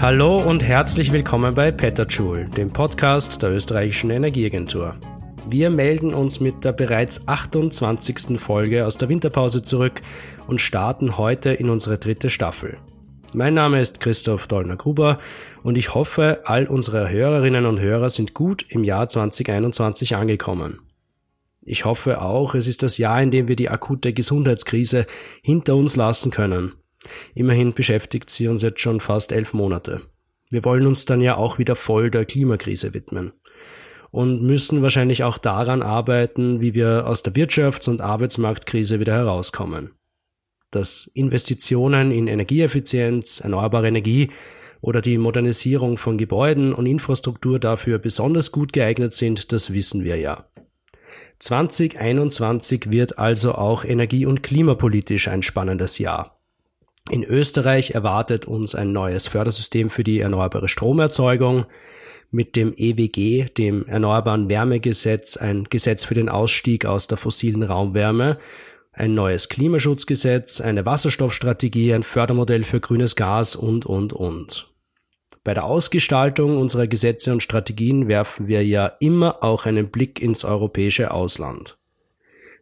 [0.00, 4.96] Hallo und herzlich willkommen bei Petterjoule, dem Podcast der österreichischen Energieagentur.
[5.48, 8.38] Wir melden uns mit der bereits 28.
[8.38, 10.02] Folge aus der Winterpause zurück
[10.48, 12.76] und starten heute in unsere dritte Staffel.
[13.32, 15.18] Mein Name ist Christoph Dollner-Gruber
[15.62, 20.80] und ich hoffe, all unsere Hörerinnen und Hörer sind gut im Jahr 2021 angekommen.
[21.68, 25.06] Ich hoffe auch, es ist das Jahr, in dem wir die akute Gesundheitskrise
[25.42, 26.72] hinter uns lassen können
[27.34, 30.02] Immerhin beschäftigt sie uns jetzt schon fast elf Monate.
[30.50, 33.32] Wir wollen uns dann ja auch wieder voll der Klimakrise widmen
[34.10, 39.90] und müssen wahrscheinlich auch daran arbeiten, wie wir aus der Wirtschafts- und Arbeitsmarktkrise wieder herauskommen.
[40.70, 44.30] Dass Investitionen in Energieeffizienz, erneuerbare Energie
[44.80, 50.16] oder die Modernisierung von Gebäuden und Infrastruktur dafür besonders gut geeignet sind, das wissen wir
[50.16, 50.48] ja.
[51.40, 56.38] 2021 wird also auch energie- und klimapolitisch ein spannendes Jahr.
[57.10, 61.64] In Österreich erwartet uns ein neues Fördersystem für die erneuerbare Stromerzeugung
[62.30, 68.38] mit dem EWG, dem Erneuerbaren Wärmegesetz, ein Gesetz für den Ausstieg aus der fossilen Raumwärme,
[68.92, 74.68] ein neues Klimaschutzgesetz, eine Wasserstoffstrategie, ein Fördermodell für grünes Gas und, und, und.
[75.48, 80.44] Bei der Ausgestaltung unserer Gesetze und Strategien werfen wir ja immer auch einen Blick ins
[80.44, 81.78] europäische Ausland.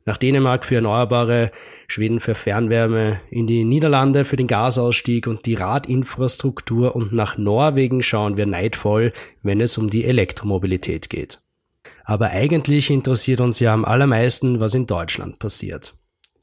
[0.05, 1.51] Nach Dänemark für Erneuerbare
[1.89, 8.05] Schweden für Fernwärme, in die Niederlande für den Gasausstieg und die Radinfrastruktur und nach Norwegen
[8.05, 11.41] schauen wir neidvoll, wenn es um die Elektromobilität geht.
[12.05, 15.97] Aber eigentlich interessiert uns ja am allermeisten, was in Deutschland passiert.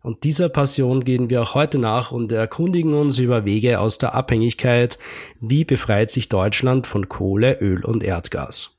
[0.04, 4.14] Und dieser Passion gehen wir auch heute nach und erkundigen uns über Wege aus der
[4.14, 5.00] Abhängigkeit,
[5.40, 8.78] wie befreit sich Deutschland von Kohle, Öl und Erdgas.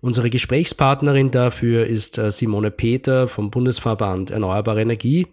[0.00, 5.26] Unsere Gesprächspartnerin dafür ist äh, Simone Peter vom Bundesverband Erneuerbare Energie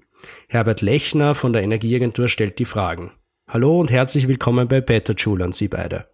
[0.48, 3.12] Herbert Lechner von der Energieagentur stellt die Fragen.
[3.48, 6.08] Hallo und herzlich willkommen bei Better Joule an Sie beide.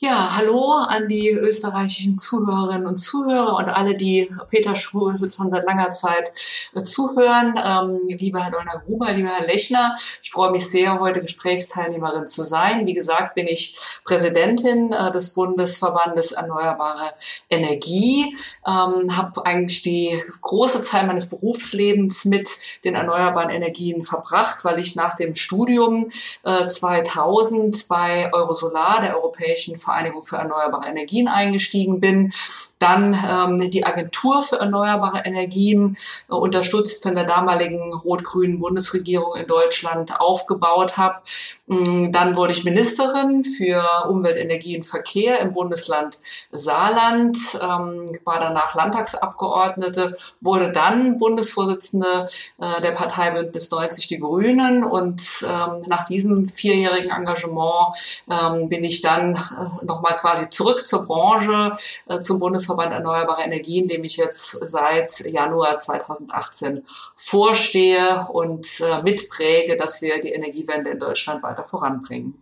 [0.00, 5.64] Ja, hallo an die österreichischen Zuhörerinnen und Zuhörer und alle, die Peter Schul schon seit
[5.64, 6.32] langer Zeit
[6.76, 7.60] äh, zuhören.
[7.60, 12.86] Ähm, lieber Herr Dollner-Gruber, lieber Herr Lechner, ich freue mich sehr, heute Gesprächsteilnehmerin zu sein.
[12.86, 17.14] Wie gesagt, bin ich Präsidentin äh, des Bundesverbandes Erneuerbare
[17.50, 18.36] Energie,
[18.68, 24.94] ähm, habe eigentlich die große Zeit meines Berufslebens mit den erneuerbaren Energien verbracht, weil ich
[24.94, 26.12] nach dem Studium
[26.44, 32.32] äh, 2000 bei Eurosolar, der Europäischen Vereinigung für erneuerbare Energien eingestiegen bin,
[32.78, 35.96] dann ähm, die Agentur für erneuerbare Energien
[36.28, 41.20] äh, unterstützt von der damaligen rot-grünen Bundesregierung in Deutschland aufgebaut habe.
[41.66, 46.18] Mm, dann wurde ich Ministerin für Umwelt, Energie und Verkehr im Bundesland
[46.50, 52.26] Saarland, ähm, war danach Landtagsabgeordnete, wurde dann Bundesvorsitzende
[52.60, 57.96] äh, der Partei Bündnis 90 Die Grünen und ähm, nach diesem vierjährigen Engagement
[58.30, 61.72] ähm, bin ich dann äh, nochmal quasi zurück zur Branche,
[62.08, 66.84] äh, zum Bundesverband Erneuerbare Energien, dem ich jetzt seit Januar 2018
[67.16, 72.34] vorstehe und äh, mitpräge, dass wir die Energiewende in Deutschland weiter voranbringen.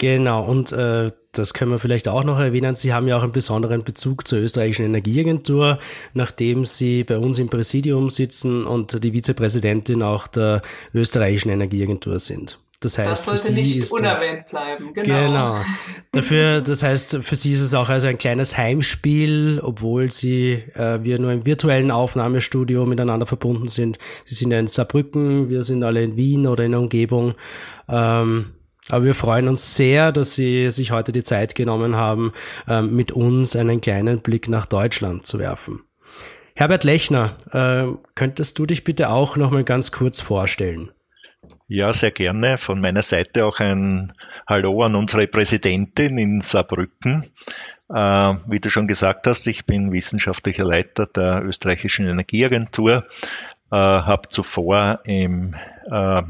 [0.00, 2.76] Genau, und äh, das können wir vielleicht auch noch erwähnen.
[2.76, 5.80] Sie haben ja auch einen besonderen Bezug zur österreichischen Energieagentur,
[6.14, 10.62] nachdem Sie bei uns im Präsidium sitzen und die Vizepräsidentin auch der
[10.94, 12.60] österreichischen Energieagentur sind.
[12.80, 14.92] Das heißt, das sollte nicht unerwähnt das, bleiben.
[14.92, 15.26] Genau.
[15.26, 15.60] genau.
[16.12, 21.02] Dafür, das heißt, für Sie ist es auch also ein kleines Heimspiel, obwohl Sie äh,
[21.02, 23.98] wir nur im virtuellen Aufnahmestudio miteinander verbunden sind.
[24.24, 27.34] Sie sind ja in Saarbrücken, wir sind alle in Wien oder in der Umgebung.
[27.88, 28.52] Ähm,
[28.90, 32.32] aber wir freuen uns sehr, dass Sie sich heute die Zeit genommen haben,
[32.68, 35.82] ähm, mit uns einen kleinen Blick nach Deutschland zu werfen.
[36.54, 40.90] Herbert Lechner, äh, könntest du dich bitte auch noch mal ganz kurz vorstellen?
[41.70, 42.56] Ja, sehr gerne.
[42.56, 44.14] Von meiner Seite auch ein
[44.46, 47.30] Hallo an unsere Präsidentin in Saarbrücken.
[47.90, 53.04] Äh, wie du schon gesagt hast, ich bin wissenschaftlicher Leiter der österreichischen Energieagentur,
[53.70, 55.56] äh, habe zuvor im
[55.90, 56.22] äh,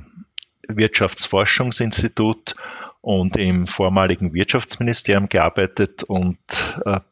[0.67, 2.57] Wirtschaftsforschungsinstitut
[3.01, 6.39] und im vormaligen Wirtschaftsministerium gearbeitet und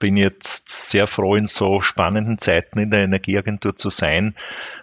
[0.00, 4.34] bin jetzt sehr froh, in so spannenden Zeiten in der Energieagentur zu sein.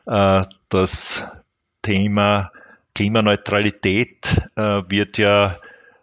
[0.06, 1.28] Das
[1.82, 2.52] Thema
[2.96, 5.56] Klimaneutralität äh, wird ja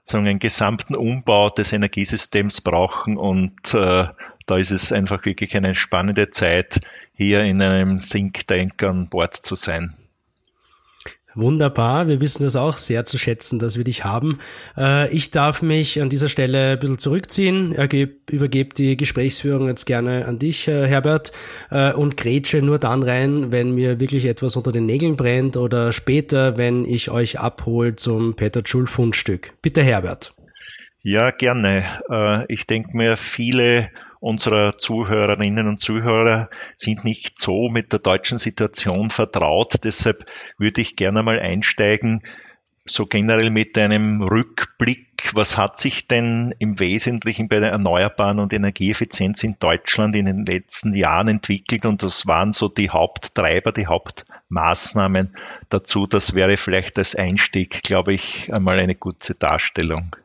[0.09, 4.07] sagen, einen gesamten Umbau des Energiesystems brauchen und äh,
[4.47, 6.81] da ist es einfach wirklich eine spannende Zeit,
[7.15, 9.95] hier in einem Think Tank an Bord zu sein.
[11.35, 14.39] Wunderbar, wir wissen das auch sehr zu schätzen, dass wir dich haben.
[14.77, 20.27] Äh, ich darf mich an dieser Stelle ein bisschen zurückziehen, übergebe die Gesprächsführung jetzt gerne
[20.27, 21.31] an dich, äh, Herbert,
[21.71, 25.93] äh, und grätsche nur dann rein, wenn mir wirklich etwas unter den Nägeln brennt oder
[25.93, 29.53] später, wenn ich euch abhole zum Peter Schul Fundstück.
[29.63, 30.35] Bitte Herbert.
[31.03, 32.45] Ja, gerne.
[32.49, 33.89] Ich denke mir, viele
[34.21, 39.83] unserer Zuhörerinnen und Zuhörer sind nicht so mit der deutschen Situation vertraut.
[39.85, 40.27] Deshalb
[40.59, 42.23] würde ich gerne mal einsteigen,
[42.85, 45.31] so generell mit einem Rückblick.
[45.35, 50.45] Was hat sich denn im Wesentlichen bei der Erneuerbaren und Energieeffizienz in Deutschland in den
[50.45, 51.87] letzten Jahren entwickelt?
[51.87, 55.31] Und das waren so die Haupttreiber, die Hauptmaßnahmen
[55.69, 56.07] dazu.
[56.07, 60.17] Das wäre vielleicht als Einstieg, glaube ich, einmal eine gute Darstellung.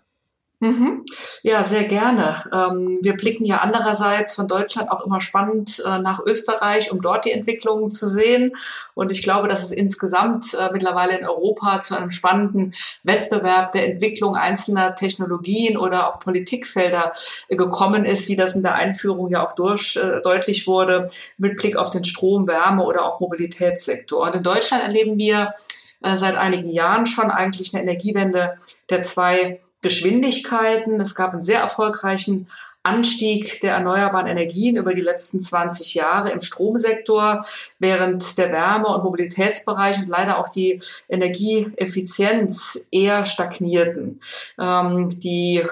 [0.60, 1.04] Mhm.
[1.44, 2.36] Ja, sehr gerne.
[2.54, 7.25] Ähm, wir blicken ja andererseits von Deutschland auch immer spannend äh, nach Österreich, um dort
[7.25, 8.56] die Entwicklungen zu sehen.
[8.94, 12.74] Und ich glaube, dass es insgesamt äh, mittlerweile in Europa zu einem spannenden
[13.04, 17.12] Wettbewerb der Entwicklung einzelner Technologien oder auch Politikfelder
[17.50, 21.07] äh, gekommen ist, wie das in der Einführung ja auch durch, deutlich wurde,
[21.38, 24.25] mit Blick auf den Strom, Wärme oder auch Mobilitätssektor.
[24.25, 25.54] Und in Deutschland erleben wir
[26.01, 28.56] seit einigen Jahren schon eigentlich eine Energiewende
[28.89, 31.00] der zwei Geschwindigkeiten.
[31.00, 32.47] Es gab einen sehr erfolgreichen
[32.86, 37.45] Anstieg der erneuerbaren Energien über die letzten 20 Jahre im Stromsektor,
[37.80, 44.21] während der Wärme- und Mobilitätsbereich und leider auch die Energieeffizienz eher stagnierten.
[44.59, 45.63] Ähm, die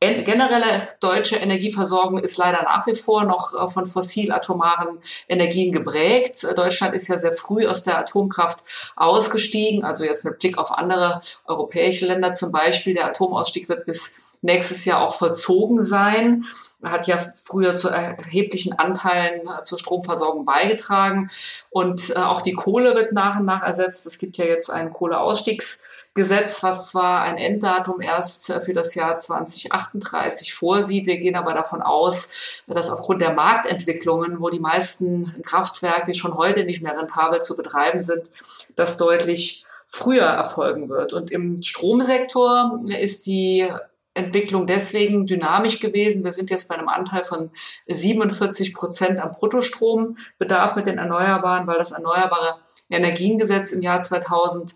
[0.00, 4.98] generelle deutsche Energieversorgung ist leider nach wie vor noch äh, von fossil-atomaren
[5.28, 6.46] Energien geprägt.
[6.56, 8.62] Deutschland ist ja sehr früh aus der Atomkraft
[8.94, 12.94] ausgestiegen, also jetzt mit Blick auf andere europäische Länder zum Beispiel.
[12.94, 16.44] Der Atomausstieg wird bis nächstes Jahr auch vollzogen sein.
[16.82, 21.30] Hat ja früher zu erheblichen Anteilen äh, zur Stromversorgung beigetragen.
[21.70, 24.06] Und äh, auch die Kohle wird nach und nach ersetzt.
[24.06, 25.82] Es gibt ja jetzt einen Kohleausstiegs
[26.18, 31.06] Gesetz, was zwar ein Enddatum erst für das Jahr 2038 vorsieht.
[31.06, 36.64] Wir gehen aber davon aus, dass aufgrund der Marktentwicklungen, wo die meisten Kraftwerke schon heute
[36.64, 38.32] nicht mehr rentabel zu betreiben sind,
[38.74, 41.12] das deutlich früher erfolgen wird.
[41.12, 43.68] Und im Stromsektor ist die
[44.12, 46.24] Entwicklung deswegen dynamisch gewesen.
[46.24, 47.52] Wir sind jetzt bei einem Anteil von
[47.86, 52.56] 47 Prozent am Bruttostrombedarf mit den Erneuerbaren, weil das Erneuerbare
[52.90, 54.74] Energiengesetz im Jahr 2000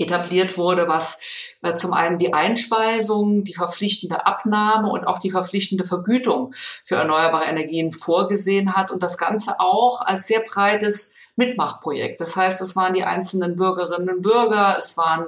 [0.00, 1.20] etabliert wurde, was
[1.62, 6.54] äh, zum einen die Einspeisung, die verpflichtende Abnahme und auch die verpflichtende Vergütung
[6.84, 12.20] für erneuerbare Energien vorgesehen hat und das Ganze auch als sehr breites Mitmachprojekt.
[12.20, 15.26] Das heißt, es waren die einzelnen Bürgerinnen und Bürger, es waren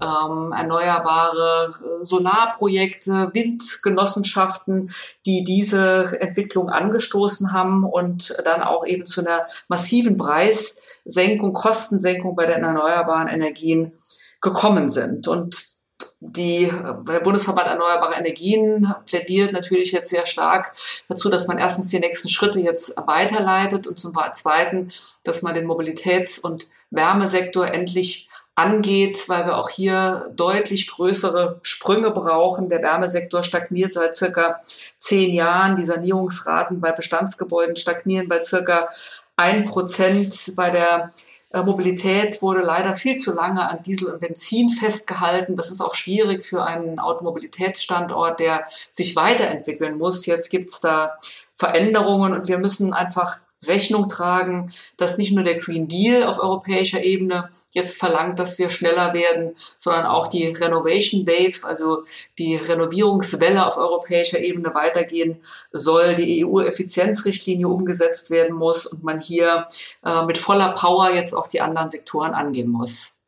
[0.00, 4.92] ähm, erneuerbare äh, Solarprojekte, Windgenossenschaften,
[5.26, 12.46] die diese Entwicklung angestoßen haben und dann auch eben zu einer massiven Preissenkung, Kostensenkung bei
[12.46, 13.92] den erneuerbaren Energien
[14.40, 15.28] gekommen sind.
[15.28, 15.78] Und
[16.20, 16.70] die,
[17.08, 20.74] der Bundesverband Erneuerbare Energien plädiert natürlich jetzt sehr stark
[21.08, 24.92] dazu, dass man erstens die nächsten Schritte jetzt weiterleitet und zum Zweiten,
[25.22, 32.10] dass man den Mobilitäts- und Wärmesektor endlich angeht, weil wir auch hier deutlich größere Sprünge
[32.10, 32.68] brauchen.
[32.68, 34.58] Der Wärmesektor stagniert seit circa
[34.96, 35.76] zehn Jahren.
[35.76, 38.88] Die Sanierungsraten bei Bestandsgebäuden stagnieren bei circa
[39.36, 40.54] ein Prozent.
[40.56, 41.12] Bei der
[41.52, 45.56] Mobilität wurde leider viel zu lange an Diesel und Benzin festgehalten.
[45.56, 50.26] Das ist auch schwierig für einen Automobilitätsstandort, der sich weiterentwickeln muss.
[50.26, 51.16] Jetzt gibt's da
[51.56, 57.02] Veränderungen und wir müssen einfach Rechnung tragen, dass nicht nur der Green Deal auf europäischer
[57.02, 62.04] Ebene jetzt verlangt, dass wir schneller werden, sondern auch die Renovation Wave, also
[62.38, 65.42] die Renovierungswelle auf europäischer Ebene weitergehen
[65.72, 69.66] soll, die EU-Effizienzrichtlinie umgesetzt werden muss und man hier
[70.04, 73.20] äh, mit voller Power jetzt auch die anderen Sektoren angehen muss.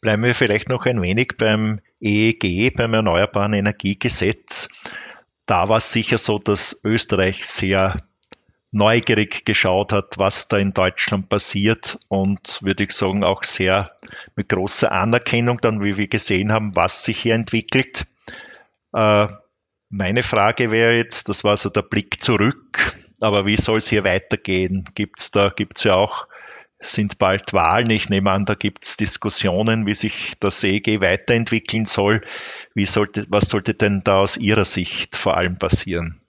[0.00, 4.68] Bleiben wir vielleicht noch ein wenig beim EEG, beim Erneuerbaren Energiegesetz.
[5.46, 8.05] Da war es sicher so, dass Österreich sehr
[8.76, 13.90] neugierig geschaut hat, was da in Deutschland passiert und würde ich sagen auch sehr
[14.36, 18.06] mit großer Anerkennung dann, wie wir gesehen haben, was sich hier entwickelt.
[18.92, 19.28] Äh,
[19.88, 24.04] meine Frage wäre jetzt, das war so der Blick zurück, aber wie soll es hier
[24.04, 24.84] weitergehen?
[24.94, 26.26] Gibt's da, gibt's ja auch,
[26.78, 32.22] sind bald Wahlen, ich nehme an, da gibt's Diskussionen, wie sich das EG weiterentwickeln soll.
[32.74, 36.20] Wie sollte, was sollte denn da aus Ihrer Sicht vor allem passieren?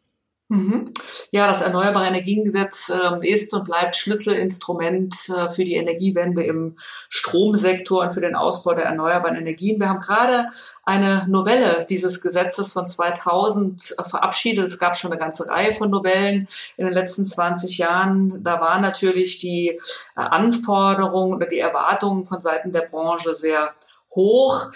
[0.49, 0.85] Mhm.
[1.31, 6.77] Ja, das Erneuerbare Energiengesetz äh, ist und bleibt Schlüsselinstrument äh, für die Energiewende im
[7.09, 9.77] Stromsektor und für den Ausbau der erneuerbaren Energien.
[9.81, 10.45] Wir haben gerade
[10.85, 14.65] eine Novelle dieses Gesetzes von 2000 äh, verabschiedet.
[14.65, 18.41] Es gab schon eine ganze Reihe von Novellen in den letzten 20 Jahren.
[18.41, 19.79] Da waren natürlich die äh,
[20.15, 23.73] Anforderungen oder die Erwartungen von Seiten der Branche sehr
[24.15, 24.71] hoch.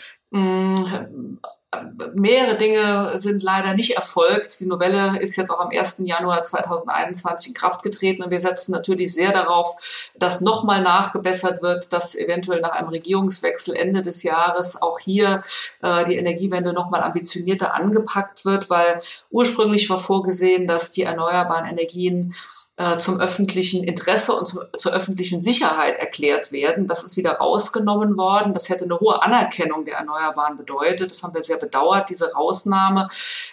[2.16, 4.60] Mehrere Dinge sind leider nicht erfolgt.
[4.60, 6.02] Die Novelle ist jetzt auch am 1.
[6.04, 11.94] Januar 2021 in Kraft getreten und wir setzen natürlich sehr darauf, dass nochmal nachgebessert wird,
[11.94, 15.44] dass eventuell nach einem Regierungswechsel Ende des Jahres auch hier
[15.82, 22.36] äh, die Energiewende nochmal ambitionierter angepackt wird, weil ursprünglich war vorgesehen, dass die erneuerbaren Energien
[22.82, 26.88] äh, zum öffentlichen Interesse und zum, zur öffentlichen Sicherheit erklärt werden.
[26.88, 28.54] Das ist wieder rausgenommen worden.
[28.54, 31.12] Das hätte eine hohe Anerkennung der Erneuerbaren bedeutet.
[31.12, 33.08] Das haben wir sehr bedauert, diese Rausnahme.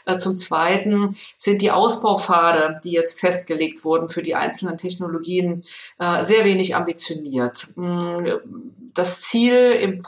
[0.06, 5.62] Äh, zum Zweiten sind die Ausbaupfade, die jetzt festgelegt wurden für die einzelnen Technologien,
[5.98, 7.66] äh, sehr wenig ambitioniert.
[7.76, 8.28] Mm,
[8.94, 10.00] das Ziel im,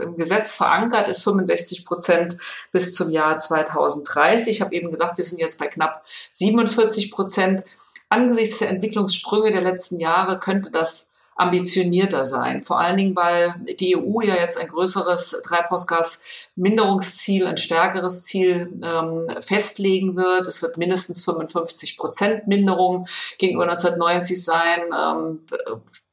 [0.00, 2.36] im, Gesetz verankert ist 65 Prozent
[2.72, 4.48] bis zum Jahr 2030.
[4.48, 7.64] Ich habe eben gesagt, wir sind jetzt bei knapp 47 Prozent.
[8.08, 12.62] Angesichts der Entwicklungssprünge der letzten Jahre könnte das ambitionierter sein.
[12.62, 19.26] Vor allen Dingen, weil die EU ja jetzt ein größeres Treibhausgasminderungsziel, ein stärkeres Ziel ähm,
[19.40, 20.46] festlegen wird.
[20.46, 24.80] Es wird mindestens 55 Prozent Minderung gegenüber 1990 sein.
[24.98, 25.40] Ähm,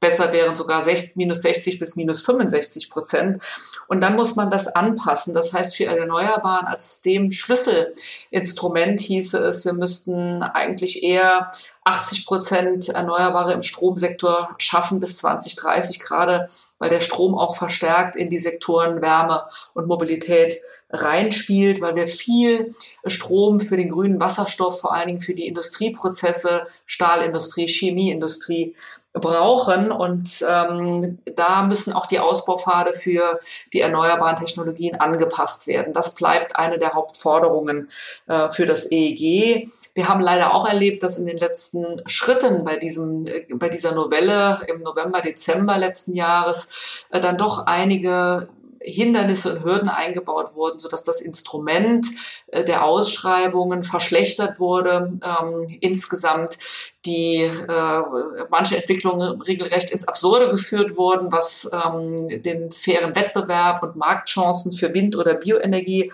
[0.02, 3.40] besser wären sogar 60, minus 60 bis minus 65 Prozent.
[3.88, 5.34] Und dann muss man das anpassen.
[5.34, 11.50] Das heißt, für Erneuerbaren als dem Schlüsselinstrument hieße es, wir müssten eigentlich eher
[11.86, 16.48] 80 Prozent Erneuerbare im Stromsektor schaffen bis 2030, gerade
[16.80, 20.56] weil der Strom auch verstärkt in die Sektoren Wärme und Mobilität
[20.90, 22.74] reinspielt, weil wir viel
[23.06, 28.76] Strom für den grünen Wasserstoff, vor allen Dingen für die Industrieprozesse, Stahlindustrie, Chemieindustrie
[29.14, 29.92] brauchen.
[29.92, 33.40] Und ähm, da müssen auch die Ausbaupfade für
[33.72, 35.94] die erneuerbaren Technologien angepasst werden.
[35.94, 37.90] Das bleibt eine der Hauptforderungen
[38.28, 39.70] äh, für das EEG.
[39.94, 43.94] Wir haben leider auch erlebt, dass in den letzten Schritten bei diesem, äh, bei dieser
[43.94, 48.48] Novelle im November, Dezember letzten Jahres äh, dann doch einige
[48.84, 52.08] Hindernisse und Hürden eingebaut wurden, sodass das Instrument
[52.48, 55.20] äh, der Ausschreibungen verschlechtert wurde.
[55.24, 56.58] Ähm, insgesamt
[57.06, 58.02] die äh,
[58.50, 64.94] manche Entwicklungen regelrecht ins Absurde geführt wurden, was ähm, den fairen Wettbewerb und Marktchancen für
[64.94, 66.12] Wind- oder Bioenergie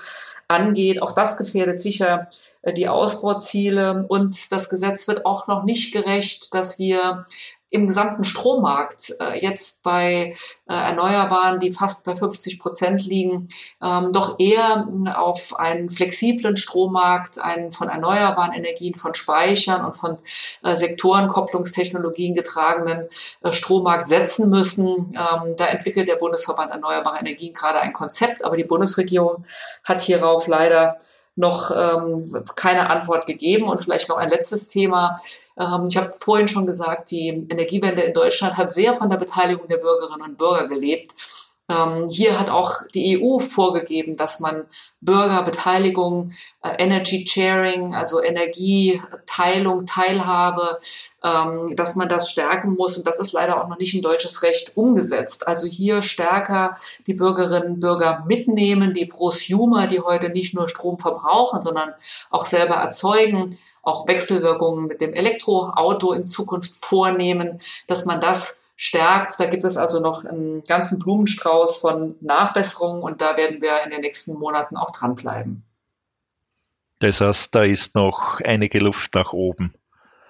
[0.47, 1.01] angeht.
[1.01, 2.27] Auch das gefährdet sicher
[2.61, 7.25] äh, die Ausbauziele und das Gesetz wird auch noch nicht gerecht, dass wir
[7.71, 10.35] im gesamten Strommarkt äh, jetzt bei
[10.67, 13.47] äh, Erneuerbaren, die fast bei 50 Prozent liegen,
[13.83, 20.17] ähm, doch eher auf einen flexiblen Strommarkt, einen von erneuerbaren Energien, von Speichern und von
[20.63, 23.07] äh, Sektorenkopplungstechnologien getragenen
[23.43, 25.15] äh, Strommarkt setzen müssen.
[25.15, 29.43] Ähm, da entwickelt der Bundesverband Erneuerbare Energien gerade ein Konzept, aber die Bundesregierung
[29.83, 30.97] hat hierauf leider
[31.39, 33.69] noch ähm, keine Antwort gegeben.
[33.69, 35.15] Und vielleicht noch ein letztes Thema.
[35.59, 39.67] Ähm, ich habe vorhin schon gesagt, die Energiewende in Deutschland hat sehr von der Beteiligung
[39.67, 41.13] der Bürgerinnen und Bürger gelebt.
[41.69, 44.65] Ähm, hier hat auch die EU vorgegeben, dass man
[45.01, 50.79] Bürgerbeteiligung, äh, Energy Sharing, also Energieteilung, Teilhabe,
[51.23, 52.97] ähm, dass man das stärken muss.
[52.97, 55.47] Und das ist leider auch noch nicht in deutsches Recht umgesetzt.
[55.47, 56.75] Also hier stärker
[57.05, 61.93] die Bürgerinnen und Bürger mitnehmen, die Prosumer, die heute nicht nur Strom verbrauchen, sondern
[62.31, 69.39] auch selber erzeugen, auch Wechselwirkungen mit dem Elektroauto in Zukunft vornehmen, dass man das stärkt.
[69.39, 73.91] Da gibt es also noch einen ganzen Blumenstrauß von Nachbesserungen und da werden wir in
[73.91, 75.63] den nächsten Monaten auch dranbleiben.
[77.00, 79.74] Das heißt, da ist noch einige Luft nach oben.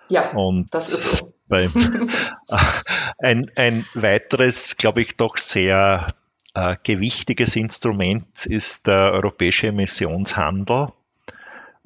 [0.09, 1.31] Ja, und das ist so.
[1.47, 1.71] Beim,
[3.19, 6.13] ein, ein weiteres, glaube ich, doch sehr
[6.53, 10.89] äh, gewichtiges Instrument ist der europäische Emissionshandel.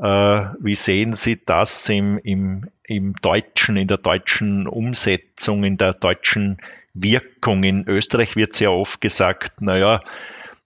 [0.03, 5.93] Äh, wie sehen Sie das im, im, im deutschen, in der deutschen Umsetzung, in der
[5.93, 6.57] deutschen
[6.93, 7.63] Wirkung?
[7.63, 10.01] In Österreich wird sehr oft gesagt, naja,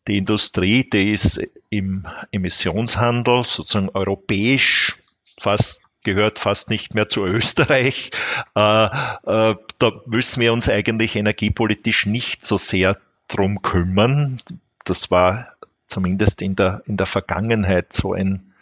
[0.08, 1.40] die Industrie, die ist
[1.70, 4.96] im Emissionshandel sozusagen europäisch
[5.40, 8.12] fast gehört fast nicht mehr zu Österreich.
[8.56, 14.42] Äh, äh, da müssen wir uns eigentlich energiepolitisch nicht so sehr drum kümmern.
[14.86, 15.54] Das war
[15.86, 18.54] zumindest in der, in der Vergangenheit so ein,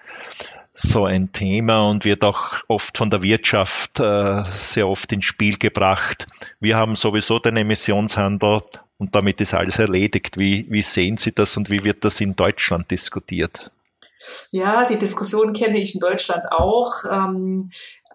[0.76, 5.58] so ein Thema und wird auch oft von der Wirtschaft äh, sehr oft ins Spiel
[5.58, 6.28] gebracht.
[6.60, 8.62] Wir haben sowieso den Emissionshandel
[8.98, 10.38] und damit ist alles erledigt.
[10.38, 13.72] Wie, wie sehen Sie das und wie wird das in Deutschland diskutiert?
[14.52, 17.06] Ja, die Diskussion kenne ich in Deutschland auch.
[17.10, 17.58] Ähm,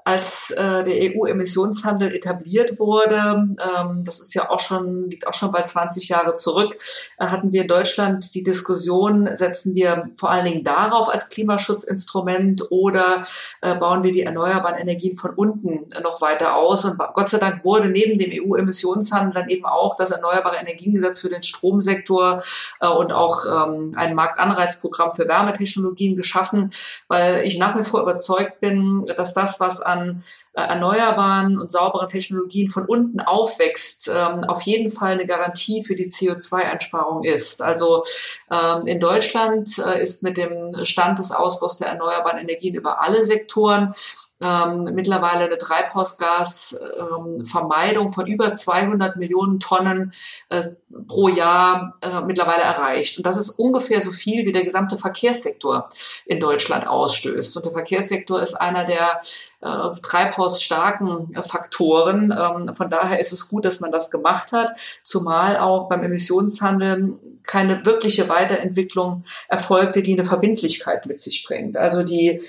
[0.05, 5.53] als äh, der EU-Emissionshandel etabliert wurde, ähm, das ist ja auch schon, liegt auch schon
[5.53, 6.79] bei 20 Jahre zurück,
[7.19, 12.71] äh, hatten wir in Deutschland die Diskussion, setzen wir vor allen Dingen darauf als Klimaschutzinstrument
[12.71, 13.25] oder
[13.61, 16.85] äh, bauen wir die erneuerbaren Energien von unten noch weiter aus?
[16.85, 21.29] Und Gott sei Dank wurde neben dem EU-Emissionshandel dann eben auch das Erneuerbare Energiengesetz für
[21.29, 22.43] den Stromsektor
[22.81, 26.73] äh, und auch ähm, ein Marktanreizprogramm für Wärmetechnologien geschaffen,
[27.09, 30.23] weil ich nach wie vor überzeugt bin, dass das, was an
[30.55, 35.95] äh, erneuerbaren und sauberen Technologien von unten aufwächst, ähm, auf jeden Fall eine Garantie für
[35.95, 37.63] die CO2-Einsparung ist.
[37.63, 38.03] Also
[38.51, 43.25] ähm, in Deutschland äh, ist mit dem Stand des Ausbaus der erneuerbaren Energien über alle
[43.25, 43.95] Sektoren
[44.41, 50.13] ähm, mittlerweile eine Treibhausgasvermeidung ähm, von über 200 Millionen Tonnen
[50.49, 50.71] äh,
[51.07, 53.19] pro Jahr äh, mittlerweile erreicht.
[53.19, 55.91] Und das ist ungefähr so viel, wie der gesamte Verkehrssektor
[56.25, 57.55] in Deutschland ausstößt.
[57.57, 59.21] Und der Verkehrssektor ist einer der
[59.61, 62.33] äh, treibhausstarken Faktoren.
[62.33, 67.19] Ähm, von daher ist es gut, dass man das gemacht hat, zumal auch beim Emissionshandel
[67.43, 71.77] keine wirkliche Weiterentwicklung erfolgte, die eine Verbindlichkeit mit sich bringt.
[71.77, 72.43] Also die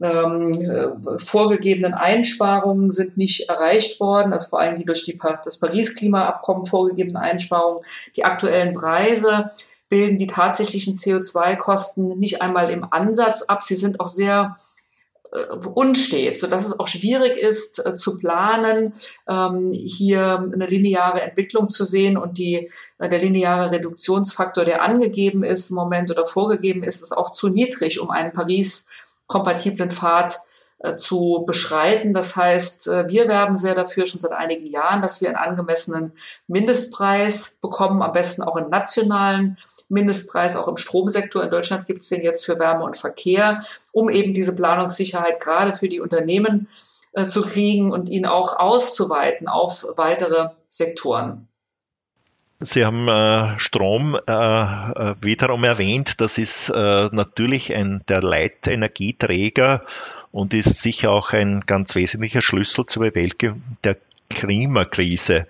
[0.00, 5.58] ähm, äh, vorgegebenen Einsparungen sind nicht erreicht worden, also vor allem die durch die, das
[5.58, 7.84] Paris-Klimaabkommen vorgegebenen Einsparungen.
[8.14, 9.50] Die aktuellen Preise
[9.88, 13.62] bilden die tatsächlichen CO2-Kosten nicht einmal im Ansatz ab.
[13.62, 14.54] Sie sind auch sehr
[15.32, 18.94] äh, unstet, so dass es auch schwierig ist äh, zu planen,
[19.28, 25.42] ähm, hier eine lineare Entwicklung zu sehen und die äh, der lineare Reduktionsfaktor, der angegeben
[25.42, 28.90] ist im Moment oder vorgegeben ist, ist auch zu niedrig, um einen Paris
[29.26, 30.36] kompatiblen Pfad
[30.78, 32.12] äh, zu beschreiten.
[32.12, 36.12] Das heißt, äh, wir werben sehr dafür schon seit einigen Jahren, dass wir einen angemessenen
[36.48, 39.56] Mindestpreis bekommen, am besten auch einen nationalen
[39.88, 41.42] Mindestpreis, auch im Stromsektor.
[41.42, 45.72] In Deutschland gibt es den jetzt für Wärme und Verkehr, um eben diese Planungssicherheit gerade
[45.72, 46.68] für die Unternehmen
[47.12, 51.48] äh, zu kriegen und ihn auch auszuweiten auf weitere Sektoren.
[52.58, 56.20] Sie haben äh, Strom äh, äh, wiederum erwähnt.
[56.20, 59.82] Das ist äh, natürlich ein der Leitenergieträger
[60.32, 63.98] und ist sicher auch ein ganz wesentlicher Schlüssel zur Bewältigung der
[64.30, 65.46] Klimakrise.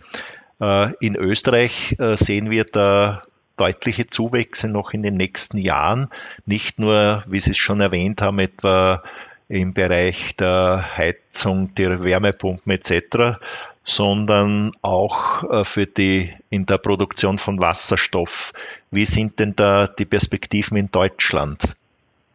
[0.60, 3.22] Äh, in Österreich äh, sehen wir da
[3.56, 6.08] deutliche Zuwächse noch in den nächsten Jahren.
[6.44, 9.02] Nicht nur, wie Sie es schon erwähnt haben, etwa
[9.48, 13.38] im Bereich der Heizung, der Wärmepumpen etc.,
[13.86, 18.52] sondern auch äh, für die in der Produktion von Wasserstoff.
[18.90, 21.74] Wie sind denn da die Perspektiven in Deutschland?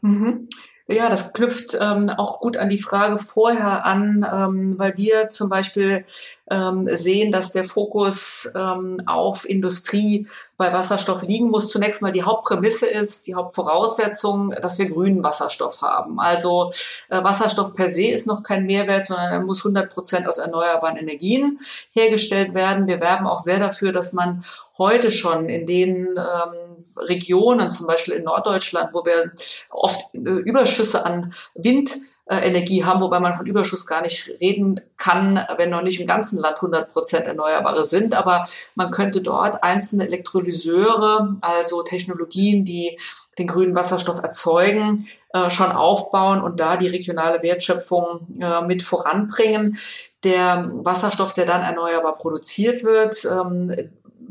[0.02, 0.48] Mhm.
[0.88, 5.50] Ja, das knüpft ähm, auch gut an die Frage vorher an, ähm, weil wir zum
[5.50, 6.06] Beispiel
[6.50, 11.70] ähm, sehen, dass der Fokus ähm, auf Industrie bei Wasserstoff liegen muss.
[11.70, 16.20] Zunächst mal die Hauptprämisse ist, die Hauptvoraussetzung, dass wir grünen Wasserstoff haben.
[16.20, 16.72] Also
[17.10, 20.98] äh, Wasserstoff per se ist noch kein Mehrwert, sondern er muss 100 Prozent aus erneuerbaren
[20.98, 21.60] Energien
[21.92, 22.88] hergestellt werden.
[22.88, 24.44] Wir werben auch sehr dafür, dass man
[24.78, 29.32] heute schon in den ähm, Regionen, zum Beispiel in Norddeutschland, wo wir
[29.70, 31.96] oft äh, Überschüsse an Wind
[32.30, 36.40] Energie haben, wobei man von Überschuss gar nicht reden kann, wenn noch nicht im ganzen
[36.40, 38.16] Land 100 Prozent Erneuerbare sind.
[38.16, 42.98] Aber man könnte dort einzelne Elektrolyseure, also Technologien, die
[43.38, 49.78] den grünen Wasserstoff erzeugen, äh, schon aufbauen und da die regionale Wertschöpfung äh, mit voranbringen.
[50.24, 53.90] Der Wasserstoff, der dann erneuerbar produziert wird, ähm,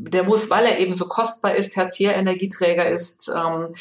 [0.09, 3.75] der muss, weil er eben so kostbar ist, Tertiärenergieträger ist, ähm,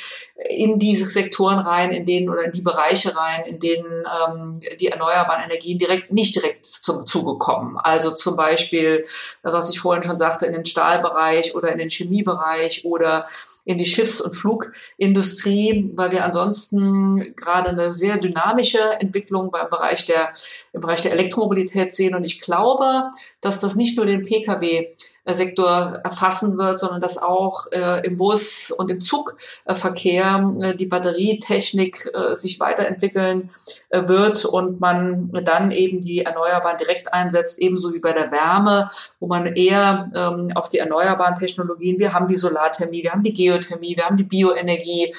[0.49, 4.89] in diese Sektoren rein, in denen oder in die Bereiche rein, in denen ähm, die
[4.89, 7.79] erneuerbaren Energien direkt nicht direkt zum Zuge kommen.
[7.79, 9.07] Also zum Beispiel,
[9.43, 13.27] was ich vorhin schon sagte, in den Stahlbereich oder in den Chemiebereich oder
[13.71, 20.07] in die Schiffs- und Flugindustrie, weil wir ansonsten gerade eine sehr dynamische Entwicklung beim Bereich
[20.07, 20.33] der,
[20.73, 22.17] im Bereich der Elektromobilität sehen.
[22.17, 24.93] Und ich glaube, dass das nicht nur den Pkw
[25.35, 32.11] Sektor erfassen wird, sondern dass auch äh, im Bus- und im Zugverkehr äh, die Batterietechnik
[32.15, 33.51] äh, sich weiterentwickeln
[33.91, 38.91] äh, wird und man dann eben die Erneuerbaren direkt einsetzt, ebenso wie bei der Wärme,
[39.19, 43.35] wo man eher ähm, auf die erneuerbaren Technologien, wir haben die Solarthermie, wir haben die
[43.61, 45.14] Geothermie, wir haben die Bioenergie,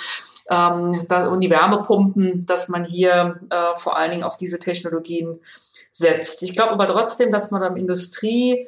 [0.49, 5.39] ähm, da, und die Wärmepumpen, dass man hier äh, vor allen Dingen auf diese Technologien
[5.91, 6.43] setzt.
[6.43, 8.67] Ich glaube aber trotzdem, dass man am Industrie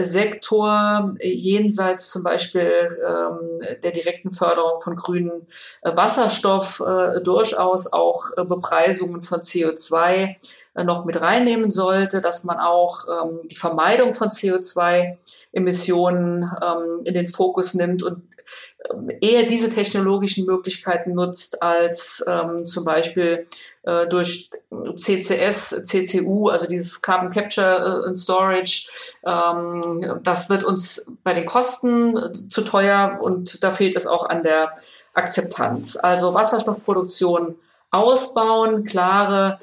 [0.00, 3.38] Sektor äh, jenseits zum Beispiel ähm,
[3.82, 5.46] der direkten Förderung von grünen
[5.80, 10.36] äh, Wasserstoff äh, durchaus auch äh, Bepreisungen von CO2
[10.84, 17.26] noch mit reinnehmen sollte, dass man auch ähm, die Vermeidung von CO2-Emissionen ähm, in den
[17.26, 18.22] Fokus nimmt und
[19.20, 23.46] eher diese technologischen Möglichkeiten nutzt, als ähm, zum Beispiel
[23.82, 24.50] äh, durch
[24.94, 28.88] CCS, CCU, also dieses Carbon Capture and Storage.
[29.24, 34.42] Ähm, das wird uns bei den Kosten zu teuer und da fehlt es auch an
[34.42, 34.72] der
[35.14, 35.96] Akzeptanz.
[35.96, 37.56] Also Wasserstoffproduktion
[37.90, 39.60] ausbauen, klare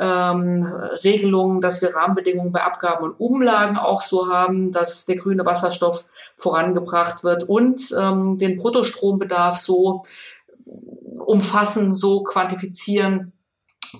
[0.00, 0.64] ähm,
[1.04, 6.06] Regelungen, dass wir Rahmenbedingungen bei Abgaben und Umlagen auch so haben, dass der grüne Wasserstoff
[6.36, 10.02] vorangebracht wird und ähm, den Bruttostrombedarf so
[11.18, 13.32] umfassen, so quantifizieren,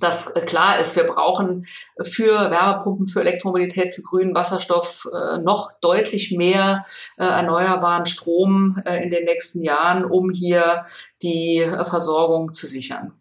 [0.00, 1.66] dass äh, klar ist, wir brauchen
[2.00, 6.86] für Wärmepumpen, für Elektromobilität, für grünen Wasserstoff äh, noch deutlich mehr
[7.18, 10.86] äh, erneuerbaren Strom äh, in den nächsten Jahren, um hier
[11.22, 13.19] die äh, Versorgung zu sichern.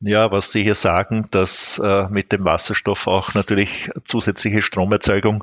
[0.00, 3.68] Ja, was Sie hier sagen, dass äh, mit dem Wasserstoff auch natürlich
[4.08, 5.42] zusätzliche Stromerzeugung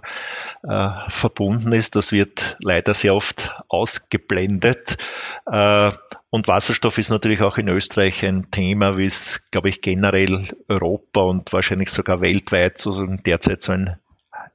[0.63, 4.97] äh, verbunden ist, das wird leider sehr oft ausgeblendet.
[5.45, 5.91] Äh,
[6.29, 11.21] und Wasserstoff ist natürlich auch in Österreich ein Thema, wie es, glaube ich, generell Europa
[11.21, 13.99] und wahrscheinlich sogar weltweit so derzeit so ein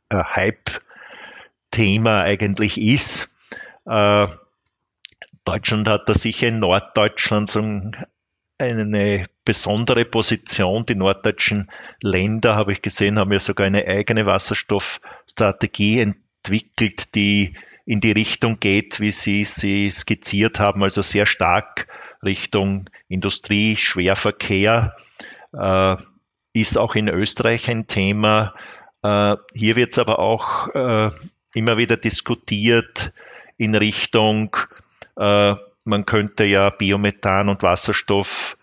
[0.08, 3.34] äh, Hype-Thema eigentlich ist.
[3.84, 4.28] Äh,
[5.44, 7.60] Deutschland hat da sicher in Norddeutschland so
[8.60, 10.86] eine besondere Position.
[10.86, 11.70] Die norddeutschen
[12.02, 17.54] Länder, habe ich gesehen, haben ja sogar eine eigene Wasserstoffstrategie entwickelt, die
[17.86, 21.88] in die Richtung geht, wie Sie sie skizziert haben, also sehr stark
[22.22, 24.96] Richtung Industrie, Schwerverkehr,
[25.52, 25.96] äh,
[26.52, 28.54] ist auch in Österreich ein Thema.
[29.02, 31.10] Äh, hier wird es aber auch äh,
[31.54, 33.12] immer wieder diskutiert
[33.56, 34.56] in Richtung,
[35.16, 38.56] äh, man könnte ja Biomethan und Wasserstoff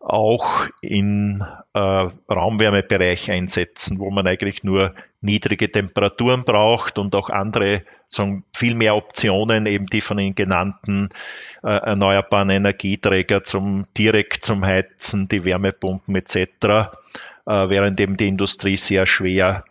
[0.00, 1.44] auch in
[1.74, 8.74] äh, Raumwärmebereich einsetzen, wo man eigentlich nur niedrige Temperaturen braucht und auch andere, sagen, viel
[8.74, 11.08] mehr Optionen, eben die von Ihnen genannten
[11.62, 16.88] äh, erneuerbaren Energieträger zum direkt zum Heizen, die Wärmepumpen etc., äh,
[17.46, 19.64] während eben die Industrie sehr schwer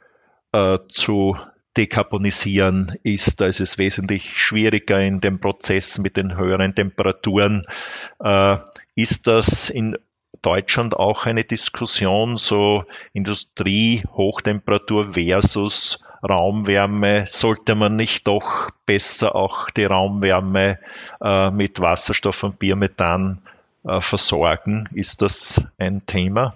[0.52, 1.38] äh, zu
[1.78, 3.42] dekarbonisieren ist.
[3.42, 7.66] Da ist es wesentlich schwieriger in dem Prozess mit den höheren Temperaturen.
[8.24, 8.58] Äh,
[8.96, 9.98] ist das in
[10.42, 17.26] Deutschland auch eine Diskussion, so Industrie, Hochtemperatur versus Raumwärme.
[17.28, 20.80] Sollte man nicht doch besser auch die Raumwärme
[21.22, 23.42] äh, mit Wasserstoff und Biomethan
[23.86, 24.88] äh, versorgen?
[24.94, 26.50] Ist das ein Thema?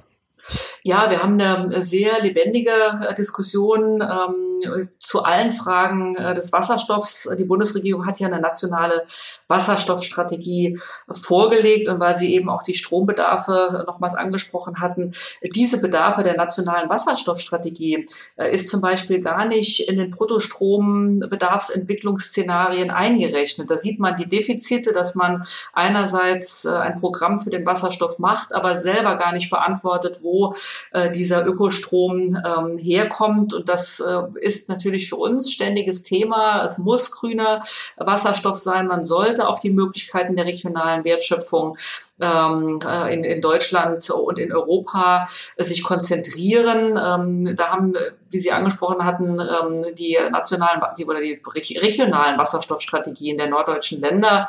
[0.86, 2.70] Ja, wir haben eine sehr lebendige
[3.08, 7.30] äh, Diskussion ähm, zu allen Fragen äh, des Wasserstoffs.
[7.38, 9.06] Die Bundesregierung hat ja eine nationale
[9.48, 10.78] Wasserstoffstrategie
[11.10, 15.14] vorgelegt und weil Sie eben auch die Strombedarfe nochmals angesprochen hatten,
[15.56, 23.72] diese Bedarfe der nationalen Wasserstoffstrategie äh, ist zum Beispiel gar nicht in den Bruttostrombedarfsentwicklungsszenarien eingerechnet.
[23.72, 28.54] Da sieht man die Defizite, dass man einerseits äh, ein Programm für den Wasserstoff macht,
[28.54, 30.54] aber selber gar nicht beantwortet, wo
[30.92, 33.54] äh, dieser Ökostrom ähm, herkommt.
[33.54, 36.64] Und das äh, ist natürlich für uns ständiges Thema.
[36.64, 37.64] Es muss grüner
[37.98, 38.88] Wasserstoff sein.
[38.88, 41.78] Man sollte auf die Möglichkeiten der regionalen Wertschöpfung
[42.24, 46.98] ähm, äh, in, in Deutschland und in Europa sich konzentrieren.
[46.98, 47.94] Ähm, da haben,
[48.30, 51.40] wie Sie angesprochen hatten, ähm, die nationalen die, oder die
[51.78, 54.48] regionalen Wasserstoffstrategien der norddeutschen Länder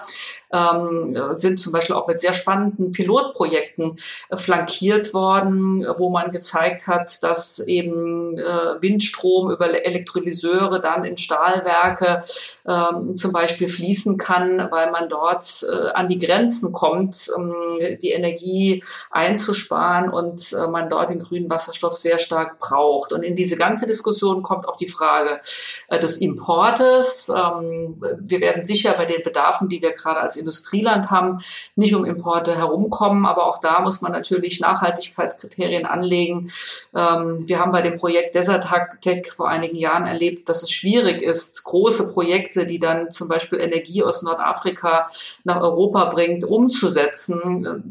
[0.55, 6.87] ähm, sind zum Beispiel auch mit sehr spannenden Pilotprojekten äh, flankiert worden, wo man gezeigt
[6.87, 12.23] hat, dass eben äh, Windstrom über Elektrolyseure dann in Stahlwerke
[12.69, 17.55] ähm, zum Beispiel fließen kann, weil man dort äh, an die Grenzen kommt, ähm,
[18.03, 23.13] die Energie einzusparen und äh, man dort den grünen Wasserstoff sehr stark braucht.
[23.13, 25.41] Und in diese ganze Diskussion kommt auch die Frage
[25.89, 27.31] äh, des Importes.
[27.35, 31.41] Ähm, wir werden sicher bei den Bedarfen, die wir gerade als Industrieland haben,
[31.77, 36.51] nicht um Importe herumkommen, aber auch da muss man natürlich Nachhaltigkeitskriterien anlegen.
[36.97, 38.69] Ähm, wir haben bei dem Projekt Desert
[39.01, 43.61] Tech vor einigen Jahren erlebt, dass es schwierig ist, große Projekte, die dann zum Beispiel
[43.61, 45.09] Energie aus Nordafrika
[45.45, 47.41] nach Europa bringt, umzusetzen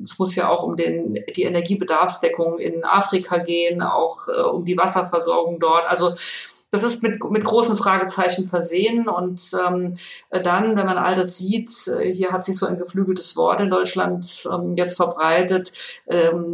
[0.02, 4.78] es muss ja auch um den, die Energiebedarfsdeckung in Afrika gehen, auch äh, um die
[4.78, 5.86] Wasserversorgung dort.
[5.88, 6.14] Also
[6.74, 9.08] das ist mit, mit großen Fragezeichen versehen.
[9.08, 9.98] Und ähm,
[10.32, 13.70] dann, wenn man all das sieht, äh, hier hat sich so ein geflügeltes Wort in
[13.70, 15.72] Deutschland ähm, jetzt verbreitet,
[16.08, 16.48] ähm,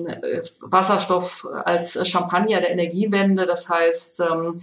[0.60, 3.46] Wasserstoff als Champagner der Energiewende.
[3.46, 4.60] Das heißt, ähm,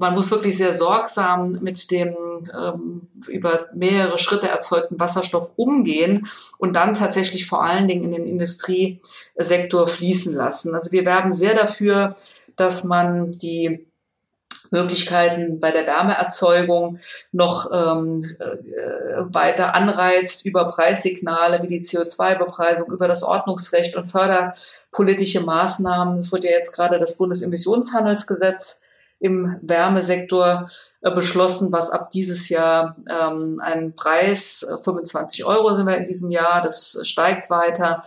[0.00, 2.16] man muss wirklich sehr sorgsam mit dem
[2.52, 6.26] ähm, über mehrere Schritte erzeugten Wasserstoff umgehen
[6.58, 10.74] und dann tatsächlich vor allen Dingen in den Industriesektor fließen lassen.
[10.74, 12.16] Also wir werben sehr dafür,
[12.56, 13.86] dass man die
[14.70, 17.00] Möglichkeiten bei der Wärmeerzeugung
[17.32, 25.40] noch ähm, äh, weiter anreizt über Preissignale wie die CO2-Bepreisung, über das Ordnungsrecht und förderpolitische
[25.40, 26.18] Maßnahmen.
[26.18, 28.80] Es wird ja jetzt gerade das Bundesemissionshandelsgesetz
[29.20, 30.68] im Wärmesektor
[31.00, 36.06] äh, beschlossen, was ab dieses Jahr ähm, einen Preis, 25 äh, Euro sind wir in
[36.06, 38.02] diesem Jahr, das steigt weiter,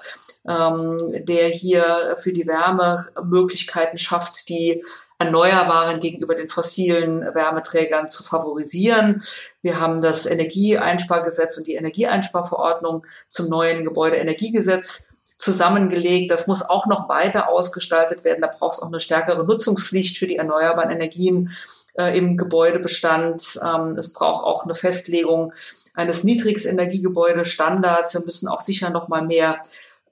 [0.47, 4.83] ähm, der hier für die Wärme Möglichkeiten schafft, die
[5.25, 9.23] Erneuerbaren gegenüber den fossilen Wärmeträgern zu favorisieren.
[9.61, 16.31] Wir haben das Energieeinspargesetz und die Energieeinsparverordnung zum neuen Gebäudeenergiegesetz zusammengelegt.
[16.31, 18.41] Das muss auch noch weiter ausgestaltet werden.
[18.41, 21.51] Da braucht es auch eine stärkere Nutzungspflicht für die erneuerbaren Energien
[21.95, 23.59] äh, im Gebäudebestand.
[23.65, 25.53] Ähm, es braucht auch eine Festlegung
[25.95, 28.13] eines Niedrigsenergiegebäudestandards.
[28.13, 29.59] Wir müssen auch sicher noch mal mehr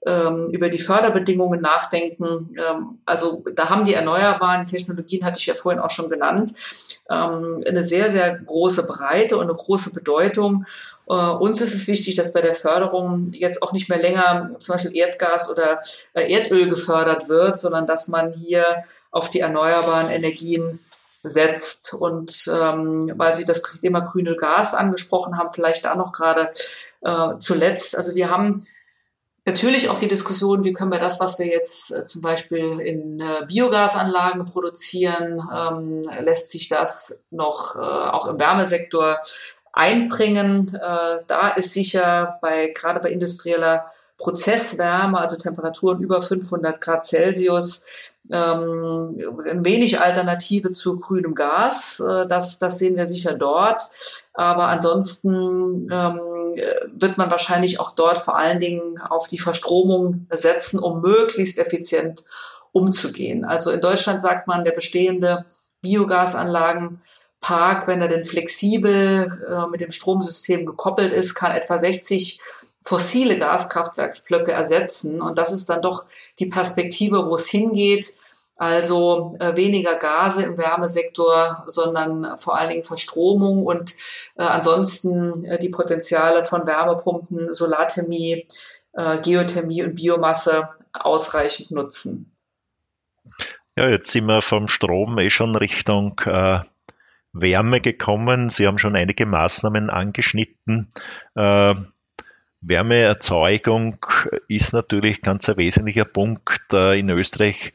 [0.02, 2.56] über die Förderbedingungen nachdenken.
[2.58, 6.52] Ähm, also da haben die erneuerbaren Technologien, hatte ich ja vorhin auch schon genannt,
[7.10, 10.64] ähm, eine sehr, sehr große Breite und eine große Bedeutung.
[11.06, 14.74] Äh, uns ist es wichtig, dass bei der Förderung jetzt auch nicht mehr länger zum
[14.74, 15.80] Beispiel Erdgas oder
[16.14, 18.64] äh, Erdöl gefördert wird, sondern dass man hier
[19.10, 20.78] auf die erneuerbaren Energien
[21.22, 21.94] setzt.
[21.94, 26.52] Und ähm, weil Sie das Thema grüne Gas angesprochen haben, vielleicht da noch gerade
[27.02, 27.96] äh, zuletzt.
[27.96, 28.66] Also wir haben
[29.46, 33.20] Natürlich auch die Diskussion, wie können wir das, was wir jetzt äh, zum Beispiel in
[33.20, 39.18] äh, Biogasanlagen produzieren, ähm, lässt sich das noch äh, auch im Wärmesektor
[39.72, 40.74] einbringen.
[40.74, 43.86] Äh, da ist sicher bei, gerade bei industrieller
[44.18, 47.86] Prozesswärme, also Temperaturen über 500 Grad Celsius,
[48.30, 49.16] ähm,
[49.64, 52.00] wenig Alternative zu grünem Gas.
[52.00, 53.90] Äh, das, das sehen wir sicher dort.
[54.34, 56.20] Aber ansonsten ähm,
[56.92, 62.24] wird man wahrscheinlich auch dort vor allen Dingen auf die Verstromung setzen, um möglichst effizient
[62.72, 63.44] umzugehen.
[63.44, 65.44] Also in Deutschland sagt man, der bestehende
[65.80, 72.40] Biogasanlagenpark, wenn er denn flexibel äh, mit dem Stromsystem gekoppelt ist, kann etwa 60
[72.82, 75.20] fossile Gaskraftwerksblöcke ersetzen.
[75.20, 76.06] Und das ist dann doch
[76.38, 78.18] die Perspektive, wo es hingeht.
[78.56, 83.94] Also äh, weniger Gase im Wärmesektor, sondern vor allen Dingen Verstromung und
[84.36, 88.46] äh, ansonsten äh, die Potenziale von Wärmepumpen, Solarthermie,
[88.92, 92.36] äh, Geothermie und Biomasse ausreichend nutzen.
[93.76, 96.60] Ja, jetzt sind wir vom Strom eh schon Richtung äh,
[97.32, 98.50] Wärme gekommen.
[98.50, 100.92] Sie haben schon einige Maßnahmen angeschnitten.
[102.62, 104.04] Wärmeerzeugung
[104.48, 106.72] ist natürlich ganz ein wesentlicher Punkt.
[106.72, 107.72] Äh, in Österreich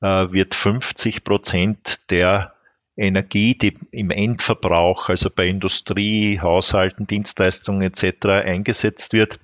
[0.00, 2.54] äh, wird 50 Prozent der
[2.96, 8.26] Energie, die im Endverbrauch, also bei Industrie, Haushalten, Dienstleistungen etc.
[8.26, 9.40] eingesetzt wird,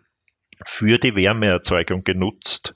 [0.65, 2.75] für die Wärmeerzeugung genutzt.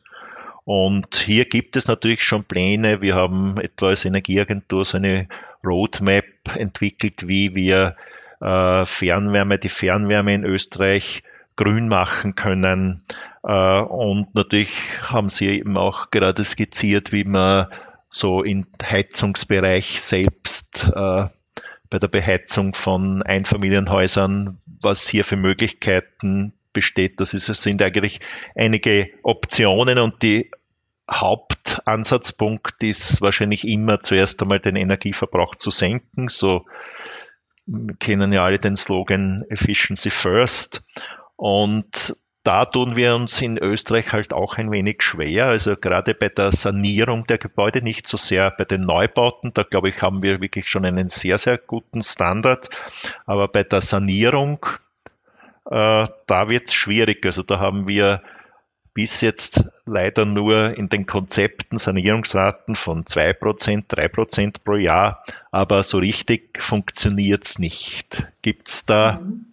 [0.64, 3.00] Und hier gibt es natürlich schon Pläne.
[3.02, 5.28] Wir haben etwa als Energieagentur so eine
[5.64, 6.24] Roadmap
[6.56, 7.96] entwickelt, wie wir
[8.40, 11.22] äh, Fernwärme, die Fernwärme in Österreich
[11.60, 13.02] grün machen können.
[13.42, 17.66] Äh, und natürlich haben Sie eben auch gerade skizziert, wie man
[18.10, 21.26] so im Heizungsbereich selbst äh,
[21.90, 27.20] bei der Beheizung von Einfamilienhäusern, was hier für Möglichkeiten besteht.
[27.20, 28.20] Das ist, sind eigentlich
[28.54, 30.50] einige Optionen und die
[31.10, 36.28] Hauptansatzpunkt ist wahrscheinlich immer zuerst einmal den Energieverbrauch zu senken.
[36.28, 36.64] So
[37.98, 40.82] kennen ja alle den Slogan Efficiency First.
[41.40, 45.46] Und da tun wir uns in Österreich halt auch ein wenig schwer.
[45.46, 49.54] Also gerade bei der Sanierung der Gebäude, nicht so sehr bei den Neubauten.
[49.54, 52.68] Da glaube ich, haben wir wirklich schon einen sehr, sehr guten Standard.
[53.24, 54.66] Aber bei der Sanierung,
[55.64, 57.24] äh, da wird es schwierig.
[57.24, 58.22] Also da haben wir
[58.92, 65.24] bis jetzt leider nur in den Konzepten Sanierungsraten von 2%, 3% pro Jahr.
[65.50, 68.26] Aber so richtig funktioniert es nicht.
[68.42, 69.49] Gibt es da mhm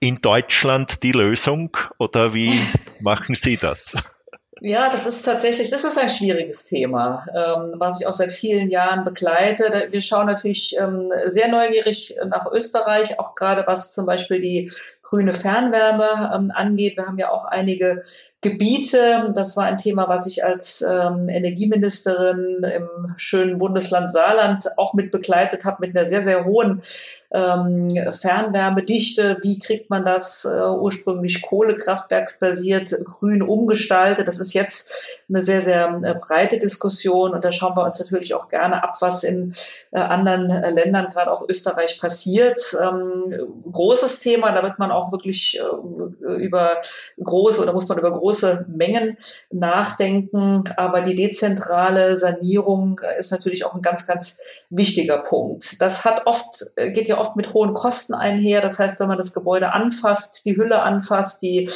[0.00, 2.52] in Deutschland die Lösung oder wie
[3.00, 3.96] machen Sie das?
[4.60, 8.68] Ja, das ist tatsächlich, das ist ein schwieriges Thema, ähm, was ich auch seit vielen
[8.70, 9.88] Jahren begleite.
[9.90, 14.72] Wir schauen natürlich ähm, sehr neugierig nach Österreich, auch gerade was zum Beispiel die
[15.08, 16.96] grüne Fernwärme ähm, angeht.
[16.96, 18.04] Wir haben ja auch einige
[18.40, 19.32] Gebiete.
[19.34, 25.10] Das war ein Thema, was ich als ähm, Energieministerin im schönen Bundesland Saarland auch mit
[25.10, 26.82] begleitet habe, mit einer sehr, sehr hohen
[27.32, 29.38] ähm, Fernwärmedichte.
[29.42, 34.28] Wie kriegt man das äh, ursprünglich kohlekraftwerksbasiert grün umgestaltet?
[34.28, 34.92] Das ist jetzt
[35.28, 38.94] eine sehr, sehr äh, breite Diskussion und da schauen wir uns natürlich auch gerne ab,
[39.00, 39.54] was in
[39.90, 42.60] äh, anderen äh, Ländern, gerade auch Österreich, passiert.
[42.80, 46.80] Ähm, großes Thema, da wird man auch wirklich äh, über
[47.22, 49.16] große oder muss man über große Mengen
[49.50, 50.64] nachdenken.
[50.76, 54.38] Aber die dezentrale Sanierung ist natürlich auch ein ganz, ganz
[54.70, 55.80] wichtiger Punkt.
[55.80, 58.60] Das hat oft, geht ja oft mit hohen Kosten einher.
[58.60, 61.70] Das heißt, wenn man das Gebäude anfasst, die Hülle anfasst, die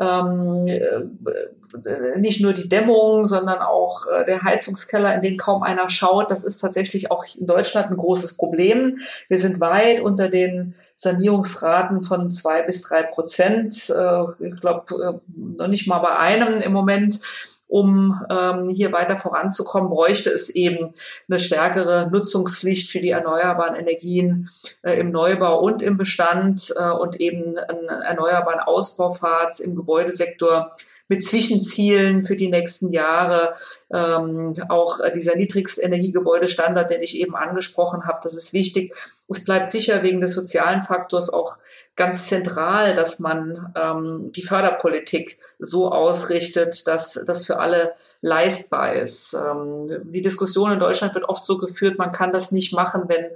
[0.00, 5.90] ähm, äh, nicht nur die Dämmung, sondern auch äh, der Heizungskeller, in den kaum einer
[5.90, 9.00] schaut, das ist tatsächlich auch in Deutschland ein großes Problem.
[9.28, 13.90] Wir sind weit unter den Sanierungsraten von zwei bis drei Prozent.
[13.90, 17.20] Äh, ich glaube, noch nicht mal bei einem im Moment
[17.68, 20.94] um ähm, hier weiter voranzukommen, bräuchte es eben
[21.28, 24.48] eine stärkere Nutzungspflicht für die erneuerbaren Energien
[24.82, 30.70] äh, im Neubau und im Bestand äh, und eben einen erneuerbaren Ausbaufahrt im Gebäudesektor
[31.08, 33.54] mit Zwischenzielen für die nächsten Jahre.
[33.92, 38.94] Ähm, auch äh, dieser Niedrigstenergiegebäudestandard, den ich eben angesprochen habe, das ist wichtig.
[39.28, 41.58] Es bleibt sicher wegen des sozialen Faktors auch
[41.98, 49.34] ganz zentral, dass man ähm, die Förderpolitik so ausrichtet, dass das für alle leistbar ist.
[49.34, 53.26] Ähm, die Diskussion in Deutschland wird oft so geführt, man kann das nicht machen, wenn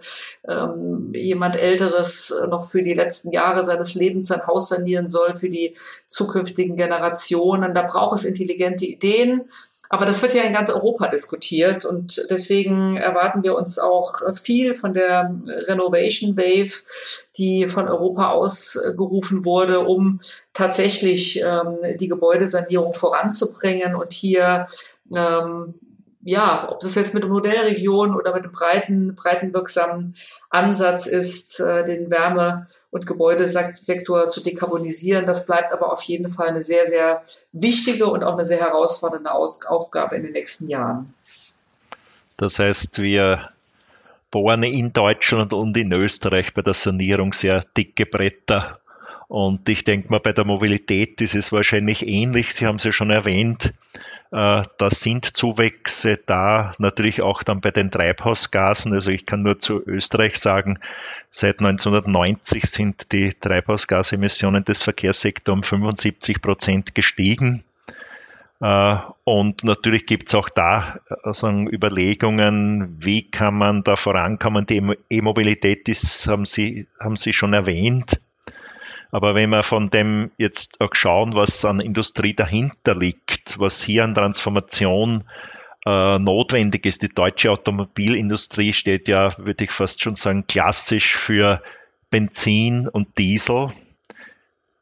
[0.49, 5.51] ähm, jemand Älteres noch für die letzten Jahre seines Lebens sein Haus sanieren soll, für
[5.51, 7.75] die zukünftigen Generationen.
[7.75, 9.43] Da braucht es intelligente Ideen.
[9.93, 14.75] Aber das wird ja in ganz Europa diskutiert und deswegen erwarten wir uns auch viel
[14.75, 15.31] von der
[15.69, 16.73] Renovation Wave,
[17.37, 20.21] die von Europa ausgerufen wurde, um
[20.55, 24.67] tatsächlich ähm, die Gebäudesanierung voranzubringen und hier
[25.15, 25.75] ähm,
[26.25, 30.17] ja, ob das jetzt mit der Modellregion oder mit dem breiten, breiten wirksamen
[30.51, 35.27] Ansatz ist, äh, den Wärme- und Gebäudesektor zu dekarbonisieren.
[35.27, 39.33] Das bleibt aber auf jeden Fall eine sehr, sehr wichtige und auch eine sehr herausfordernde
[39.33, 41.15] Aufgabe in den nächsten Jahren.
[42.37, 43.49] Das heißt, wir
[44.31, 48.79] bohren in Deutschland und in Österreich bei der Sanierung sehr dicke Bretter.
[49.29, 52.47] Und ich denke mal, bei der Mobilität ist es wahrscheinlich ähnlich.
[52.59, 53.73] Sie haben es ja schon erwähnt.
[54.33, 58.95] Äh, da sind Zuwächse da, natürlich auch dann bei den Treibhausgasen.
[58.95, 60.79] Also ich kann nur zu Österreich sagen,
[61.31, 67.63] seit 1990 sind die Treibhausgasemissionen des Verkehrssektors um 75 Prozent gestiegen.
[68.63, 74.65] Äh, und natürlich gibt es auch da also Überlegungen, wie kann man da vorankommen.
[74.65, 78.19] Die E-Mobilität ist, haben Sie, haben Sie schon erwähnt.
[79.13, 84.05] Aber wenn wir von dem jetzt auch schauen, was an Industrie dahinter liegt, was hier
[84.05, 85.25] an Transformation
[85.85, 91.63] äh, notwendig ist, die deutsche Automobilindustrie steht ja, würde ich fast schon sagen, klassisch für
[92.09, 93.69] Benzin und Diesel.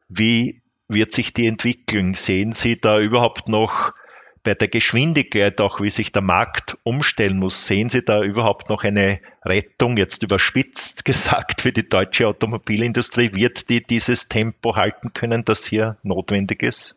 [0.09, 2.15] Wie wird sich die entwickeln?
[2.15, 3.95] Sehen Sie da überhaupt noch
[4.43, 8.85] bei der Geschwindigkeit, auch wie sich der Markt umstellen muss, sehen Sie da überhaupt noch
[8.85, 13.35] eine Rettung, jetzt überspitzt gesagt, für die deutsche Automobilindustrie?
[13.35, 16.97] Wird die dieses Tempo halten können, das hier notwendig ist?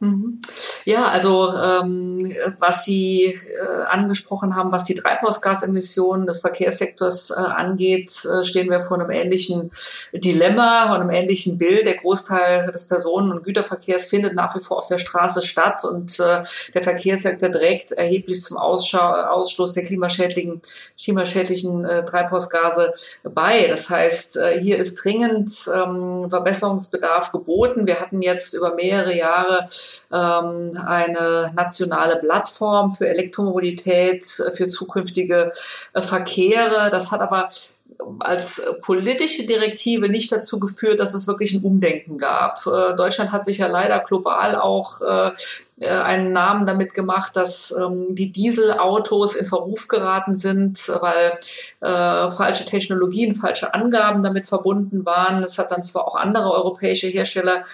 [0.00, 0.40] Mhm.
[0.84, 8.24] Ja, also ähm, was Sie äh, angesprochen haben, was die Treibhausgasemissionen des Verkehrssektors äh, angeht,
[8.24, 9.72] äh, stehen wir vor einem ähnlichen
[10.12, 11.86] Dilemma und einem ähnlichen Bild.
[11.88, 16.20] Der Großteil des Personen- und Güterverkehrs findet nach wie vor auf der Straße statt und
[16.20, 20.62] äh, der Verkehrssektor trägt erheblich zum Ausschau Ausstoß der klimaschädlichen,
[20.96, 23.66] klimaschädlichen äh, Treibhausgase bei.
[23.66, 27.88] Das heißt, äh, hier ist dringend ähm, Verbesserungsbedarf geboten.
[27.88, 29.66] Wir hatten jetzt über mehrere Jahre
[30.12, 35.52] ähm, eine nationale Plattform für Elektromobilität, äh, für zukünftige
[35.94, 36.90] äh, Verkehre.
[36.90, 37.48] Das hat aber
[38.20, 42.64] als politische Direktive nicht dazu geführt, dass es wirklich ein Umdenken gab.
[42.66, 45.32] Äh, Deutschland hat sich ja leider global auch äh,
[45.80, 51.36] äh, einen Namen damit gemacht, dass ähm, die Dieselautos in Verruf geraten sind, weil
[51.80, 55.44] äh, falsche Technologien, falsche Angaben damit verbunden waren.
[55.44, 57.64] Es hat dann zwar auch andere europäische Hersteller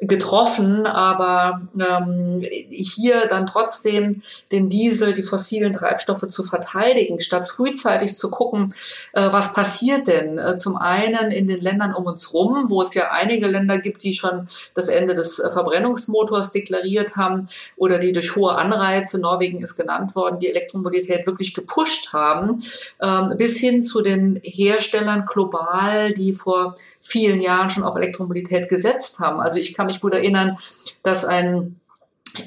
[0.00, 8.16] getroffen, aber ähm, hier dann trotzdem den Diesel, die fossilen Treibstoffe zu verteidigen, statt frühzeitig
[8.16, 8.72] zu gucken,
[9.12, 10.38] äh, was passiert denn?
[10.38, 14.02] Äh, zum einen in den Ländern um uns rum, wo es ja einige Länder gibt,
[14.02, 19.60] die schon das Ende des äh, Verbrennungsmotors deklariert haben oder die durch hohe Anreize, Norwegen
[19.60, 22.62] ist genannt worden, die Elektromobilität wirklich gepusht haben,
[23.02, 29.20] ähm, bis hin zu den Herstellern global, die vor vielen Jahren schon auf Elektromobilität gesetzt
[29.20, 29.40] haben.
[29.40, 30.56] Also ich kann mich gut erinnern,
[31.02, 31.79] dass ein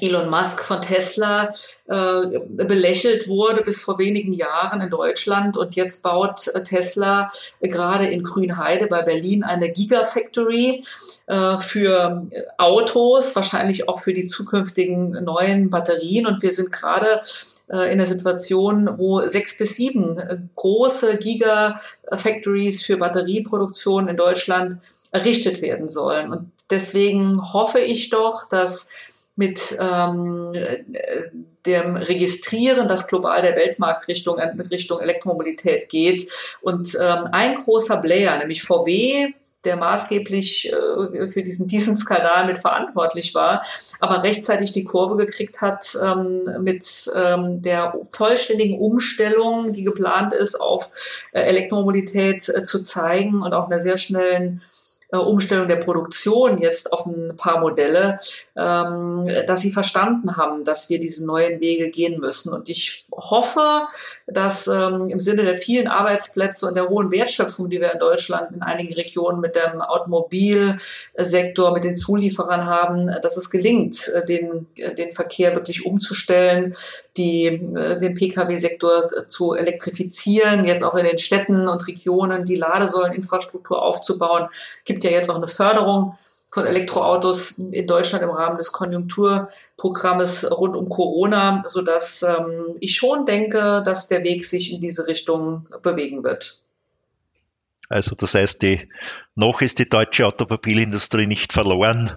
[0.00, 1.52] Elon Musk von Tesla
[1.86, 8.22] äh, belächelt wurde bis vor wenigen Jahren in Deutschland und jetzt baut Tesla gerade in
[8.22, 10.84] Grünheide bei Berlin eine Gigafactory
[11.26, 12.26] äh, für
[12.58, 16.26] Autos, wahrscheinlich auch für die zukünftigen neuen Batterien.
[16.26, 17.22] Und wir sind gerade
[17.68, 24.78] äh, in der Situation, wo sechs bis sieben große Gigafactories für Batterieproduktion in Deutschland
[25.10, 26.32] errichtet werden sollen.
[26.32, 28.88] Und deswegen hoffe ich doch, dass
[29.36, 30.52] mit ähm,
[31.66, 36.30] dem Registrieren, dass global der Weltmarkt Richtung, Richtung Elektromobilität geht.
[36.60, 39.32] Und ähm, ein großer Player, nämlich VW,
[39.64, 43.64] der maßgeblich äh, für diesen, diesen Skandal mit verantwortlich war,
[43.98, 50.60] aber rechtzeitig die Kurve gekriegt hat ähm, mit ähm, der vollständigen Umstellung, die geplant ist,
[50.60, 50.90] auf
[51.32, 56.92] äh, Elektromobilität äh, zu zeigen und auch einer sehr schnellen äh, Umstellung der Produktion jetzt
[56.92, 58.18] auf ein paar Modelle,
[58.56, 62.52] ähm, dass sie verstanden haben, dass wir diese neuen Wege gehen müssen.
[62.52, 63.60] Und ich hoffe,
[64.26, 68.52] dass ähm, im Sinne der vielen Arbeitsplätze und der hohen Wertschöpfung, die wir in Deutschland
[68.52, 74.66] in einigen Regionen mit dem Automobilsektor, mit den Zulieferern haben, dass es gelingt, äh, den,
[74.78, 76.74] äh, den Verkehr wirklich umzustellen,
[77.16, 83.82] die, äh, den Pkw-Sektor zu elektrifizieren, jetzt auch in den Städten und Regionen die Ladesäuleninfrastruktur
[83.82, 84.48] aufzubauen.
[84.84, 86.16] Gibt ja jetzt auch eine Förderung
[86.54, 92.94] von Elektroautos in Deutschland im Rahmen des Konjunkturprogrammes rund um Corona, so dass ähm, ich
[92.94, 96.62] schon denke, dass der Weg sich in diese Richtung bewegen wird.
[97.88, 98.88] Also das heißt, die,
[99.34, 102.12] noch ist die deutsche Automobilindustrie nicht verloren.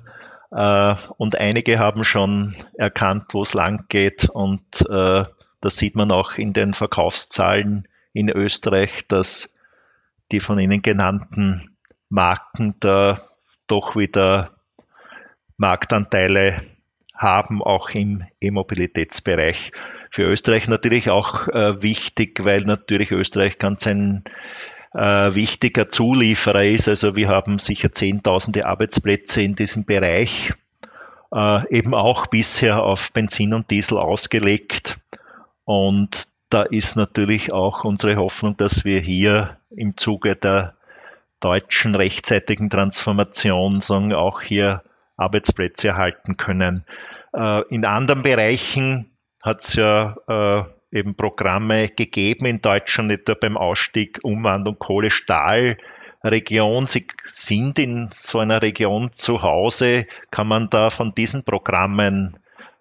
[0.51, 4.29] Äh, und einige haben schon erkannt, wo es lang geht.
[4.29, 5.23] Und äh,
[5.61, 9.49] das sieht man auch in den Verkaufszahlen in Österreich, dass
[10.31, 11.75] die von Ihnen genannten
[12.09, 13.19] Marken da
[13.67, 14.51] doch wieder
[15.57, 16.63] Marktanteile
[17.13, 19.71] haben, auch im E-Mobilitätsbereich.
[20.11, 24.23] Für Österreich natürlich auch äh, wichtig, weil natürlich Österreich ganz ein
[24.93, 26.87] äh, wichtiger Zulieferer ist.
[26.87, 30.53] Also wir haben sicher Zehntausende Arbeitsplätze in diesem Bereich,
[31.33, 34.99] äh, eben auch bisher auf Benzin und Diesel ausgelegt.
[35.65, 40.76] Und da ist natürlich auch unsere Hoffnung, dass wir hier im Zuge der
[41.39, 44.83] deutschen rechtzeitigen Transformation sagen, auch hier
[45.17, 46.85] Arbeitsplätze erhalten können.
[47.33, 49.11] Äh, in anderen Bereichen
[49.43, 56.87] hat es ja äh, eben Programme gegeben in Deutschland, etwa beim Ausstieg Umwandlung Kohle-Stahl-Region.
[56.87, 60.05] Sie sind in so einer Region zu Hause.
[60.31, 62.39] Kann man da von diesen Programmen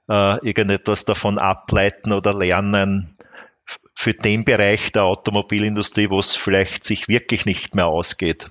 [0.09, 3.16] äh, irgendetwas davon ableiten oder lernen,
[3.97, 8.47] für den Bereich der Automobilindustrie, wo es vielleicht sich wirklich nicht mehr ausgeht?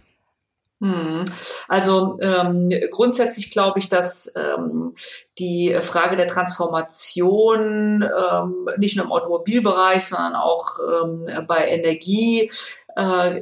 [0.81, 1.23] Hm.
[1.67, 4.93] Also ähm, grundsätzlich glaube ich, dass ähm,
[5.37, 12.51] die Frage der Transformation ähm, nicht nur im Automobilbereich, sondern auch ähm, bei Energie
[12.97, 13.41] äh,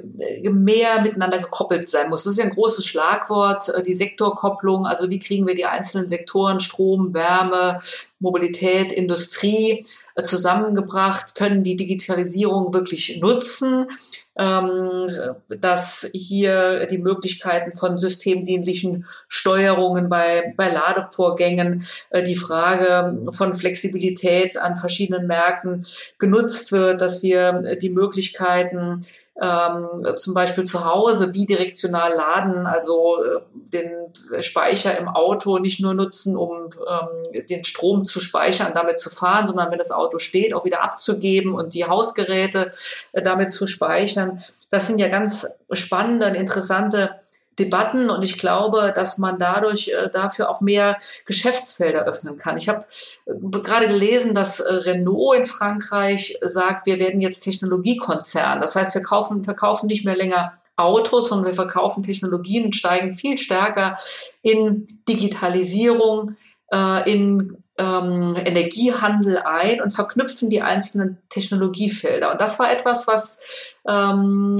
[0.49, 2.25] mehr miteinander gekoppelt sein muss.
[2.25, 4.85] Das ist ja ein großes Schlagwort, äh, die Sektorkopplung.
[4.85, 7.79] Also wie kriegen wir die einzelnen Sektoren Strom, Wärme,
[8.19, 9.85] Mobilität, Industrie
[10.21, 13.87] zusammengebracht, können die Digitalisierung wirklich nutzen,
[14.37, 15.07] ähm,
[15.47, 24.57] dass hier die Möglichkeiten von systemdienlichen Steuerungen bei, bei Ladevorgängen, äh, die Frage von Flexibilität
[24.57, 25.85] an verschiedenen Märkten
[26.19, 29.05] genutzt wird, dass wir die Möglichkeiten
[29.41, 33.39] ähm, zum Beispiel zu Hause bidirektional laden, also äh,
[33.71, 33.91] den
[34.41, 39.47] Speicher im Auto nicht nur nutzen, um ähm, den Strom zu speichern, damit zu fahren,
[39.47, 42.73] sondern wenn das Auto steht, auch wieder abzugeben und die Hausgeräte
[43.13, 44.43] äh, damit zu speichern.
[44.69, 47.15] Das sind ja ganz spannende und interessante
[47.59, 52.57] Debatten und ich glaube, dass man dadurch äh, dafür auch mehr Geschäftsfelder öffnen kann.
[52.57, 52.85] Ich habe
[53.25, 58.59] äh, gerade gelesen, dass äh, Renault in Frankreich sagt, wir werden jetzt Technologiekonzern.
[58.59, 63.13] Das heißt, wir kaufen, verkaufen nicht mehr länger Autos, sondern wir verkaufen Technologien und steigen
[63.13, 63.97] viel stärker
[64.41, 66.35] in Digitalisierung,
[66.73, 72.31] äh, in ähm, Energiehandel ein und verknüpfen die einzelnen Technologiefelder.
[72.31, 73.41] Und das war etwas, was
[73.87, 74.59] ähm,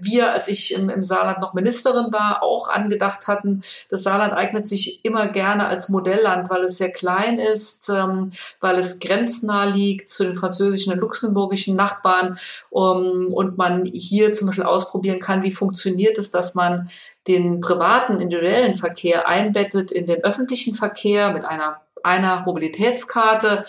[0.00, 3.62] wir, als ich im, im Saarland noch Ministerin war, auch angedacht hatten.
[3.88, 8.76] Das Saarland eignet sich immer gerne als Modellland, weil es sehr klein ist, ähm, weil
[8.76, 12.38] es grenznah liegt zu den französischen und luxemburgischen Nachbarn
[12.70, 16.88] um, und man hier zum Beispiel ausprobieren kann, wie funktioniert es, dass man
[17.26, 23.66] den privaten individuellen Verkehr einbettet in den öffentlichen Verkehr mit einer einer Mobilitätskarte,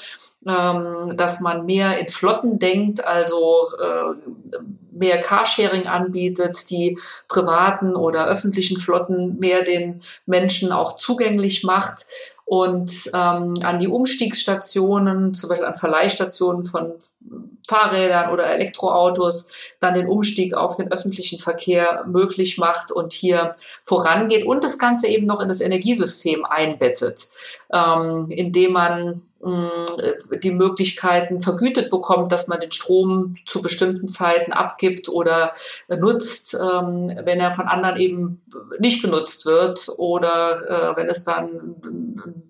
[0.48, 4.58] ähm, dass man mehr in Flotten denkt, also äh,
[4.92, 12.06] mehr Carsharing anbietet, die privaten oder öffentlichen Flotten mehr den Menschen auch zugänglich macht.
[12.46, 16.94] Und ähm, an die Umstiegsstationen, zum Beispiel an Verleihstationen von
[17.68, 23.52] Fahrrädern oder Elektroautos, dann den Umstieg auf den öffentlichen Verkehr möglich macht und hier
[23.84, 27.28] vorangeht und das Ganze eben noch in das Energiesystem einbettet,
[27.74, 35.10] ähm, indem man die Möglichkeiten vergütet bekommt, dass man den Strom zu bestimmten Zeiten abgibt
[35.10, 35.54] oder
[35.88, 38.42] nutzt, ähm, wenn er von anderen eben
[38.80, 41.76] nicht genutzt wird oder äh, wenn es dann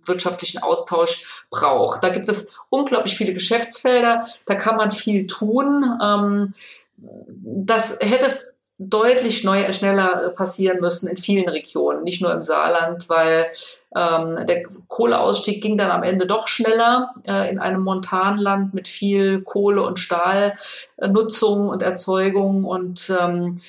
[0.06, 2.04] wirtschaftlichen Austausch braucht.
[2.04, 5.86] Da gibt es unglaublich viele Geschäftsfelder, da kann man viel tun.
[6.04, 6.54] Ähm,
[6.98, 8.38] das hätte
[8.80, 13.48] deutlich neu, schneller passieren müssen in vielen Regionen, nicht nur im Saarland, weil
[13.96, 19.42] ähm, der Kohleausstieg ging dann am Ende doch schneller äh, in einem Montanland mit viel
[19.42, 22.66] Kohle- und Stahlnutzung und Erzeugung.
[22.66, 23.62] Und ähm,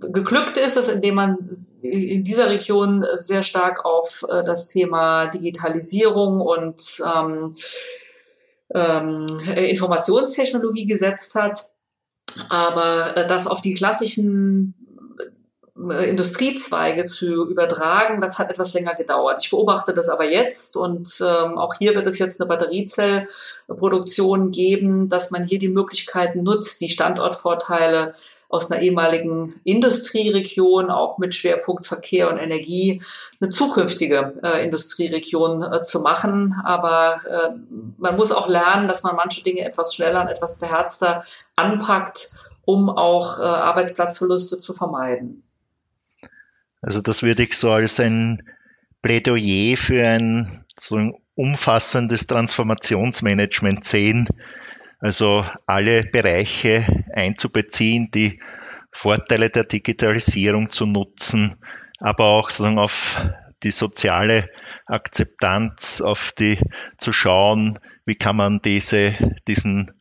[0.00, 1.50] geglückt ist es, indem man
[1.82, 7.54] in dieser Region sehr stark auf äh, das Thema Digitalisierung und ähm,
[8.74, 11.70] ähm, Informationstechnologie gesetzt hat.
[12.48, 14.79] Aber äh, das auf die klassischen
[15.88, 19.38] Industriezweige zu übertragen, das hat etwas länger gedauert.
[19.40, 25.08] Ich beobachte das aber jetzt und ähm, auch hier wird es jetzt eine Batteriezellproduktion geben,
[25.08, 28.14] dass man hier die Möglichkeiten nutzt, die Standortvorteile
[28.50, 33.00] aus einer ehemaligen Industrieregion, auch mit Schwerpunkt Verkehr und Energie,
[33.40, 36.60] eine zukünftige äh, Industrieregion äh, zu machen.
[36.64, 37.50] Aber äh,
[37.96, 41.24] man muss auch lernen, dass man manche Dinge etwas schneller und etwas beherzter
[41.54, 42.32] anpackt,
[42.64, 45.44] um auch äh, Arbeitsplatzverluste zu vermeiden.
[46.82, 48.42] Also das würde ich so als ein
[49.02, 54.28] Plädoyer für ein so ein umfassendes Transformationsmanagement sehen.
[54.98, 58.40] Also alle Bereiche einzubeziehen, die
[58.92, 61.56] Vorteile der Digitalisierung zu nutzen,
[62.00, 63.20] aber auch sozusagen auf
[63.62, 64.48] die soziale
[64.86, 66.58] Akzeptanz, auf die
[66.98, 69.14] zu schauen, wie kann man diese,
[69.46, 69.92] diesen,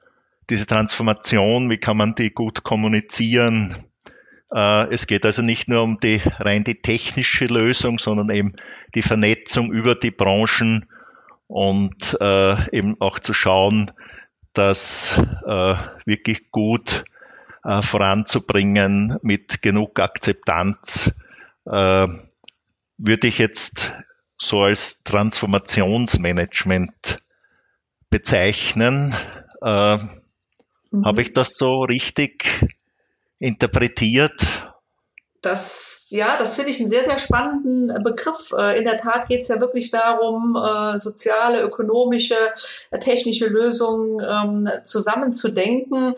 [0.49, 3.75] diese Transformation, wie kann man die gut kommunizieren,
[4.51, 8.55] es geht also nicht nur um die rein die technische Lösung, sondern eben
[8.95, 10.89] die Vernetzung über die Branchen
[11.47, 13.91] und äh, eben auch zu schauen,
[14.53, 15.75] das äh,
[16.05, 17.03] wirklich gut
[17.63, 21.11] äh, voranzubringen mit genug Akzeptanz,
[21.65, 22.07] äh,
[22.97, 23.93] würde ich jetzt
[24.37, 27.17] so als Transformationsmanagement
[28.09, 29.13] bezeichnen.
[29.61, 31.05] Äh, mhm.
[31.05, 32.65] Habe ich das so richtig
[33.39, 34.68] interpretiert?
[35.41, 38.51] Das, ja, das finde ich einen sehr, sehr spannenden äh, Begriff.
[38.57, 42.35] Äh, in der Tat geht es ja wirklich darum, äh, soziale, ökonomische,
[42.99, 46.13] technische Lösungen ähm, zusammenzudenken.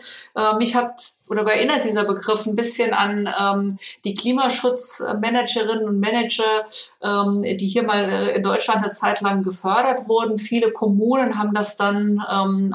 [0.58, 6.64] Mich hat oder erinnert dieser Begriff ein bisschen an ähm, die Klimaschutzmanagerinnen und Manager,
[7.02, 10.38] ähm, die hier mal in Deutschland eine Zeit lang gefördert wurden.
[10.38, 12.20] Viele Kommunen haben das dann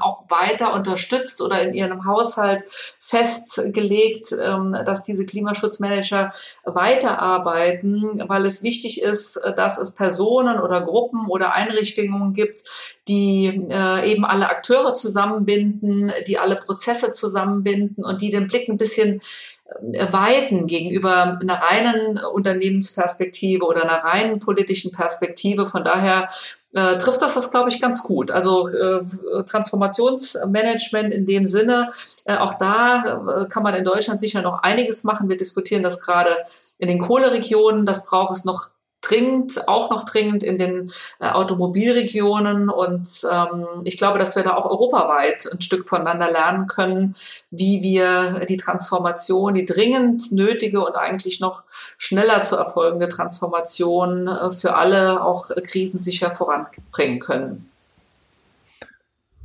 [0.02, 2.64] auch weiter unterstützt oder in ihrem Haushalt
[3.00, 6.32] festgelegt, dass diese Klimaschutzmanager
[6.66, 12.64] weiterarbeiten, weil es wichtig ist, dass es Personen oder Gruppen oder Einrichtungen gibt,
[13.08, 18.78] die äh, eben alle Akteure zusammenbinden, die alle Prozesse zusammenbinden und die den Blick ein
[18.78, 19.22] bisschen
[19.57, 19.57] äh,
[20.11, 25.65] weiten gegenüber einer reinen Unternehmensperspektive oder einer reinen politischen Perspektive.
[25.65, 26.30] Von daher
[26.74, 28.32] äh, trifft das das, glaube ich, ganz gut.
[28.32, 29.01] Also äh,
[29.43, 31.91] Transformationsmanagement in dem Sinne,
[32.26, 35.30] äh, auch da äh, kann man in Deutschland sicher noch einiges machen.
[35.30, 36.36] Wir diskutieren das gerade
[36.78, 37.86] in den Kohleregionen.
[37.86, 38.70] Das braucht es noch
[39.08, 42.70] dringend, auch noch dringend in den äh, Automobilregionen.
[42.70, 47.16] Und ähm, ich glaube, dass wir da auch europaweit ein Stück voneinander lernen können,
[47.51, 51.64] wie wir die Transformation, die dringend nötige und eigentlich noch
[51.97, 57.70] schneller zu erfolgende Transformation äh, für alle auch krisensicher voranbringen können.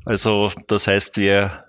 [0.04, 1.64] Also das heißt, wir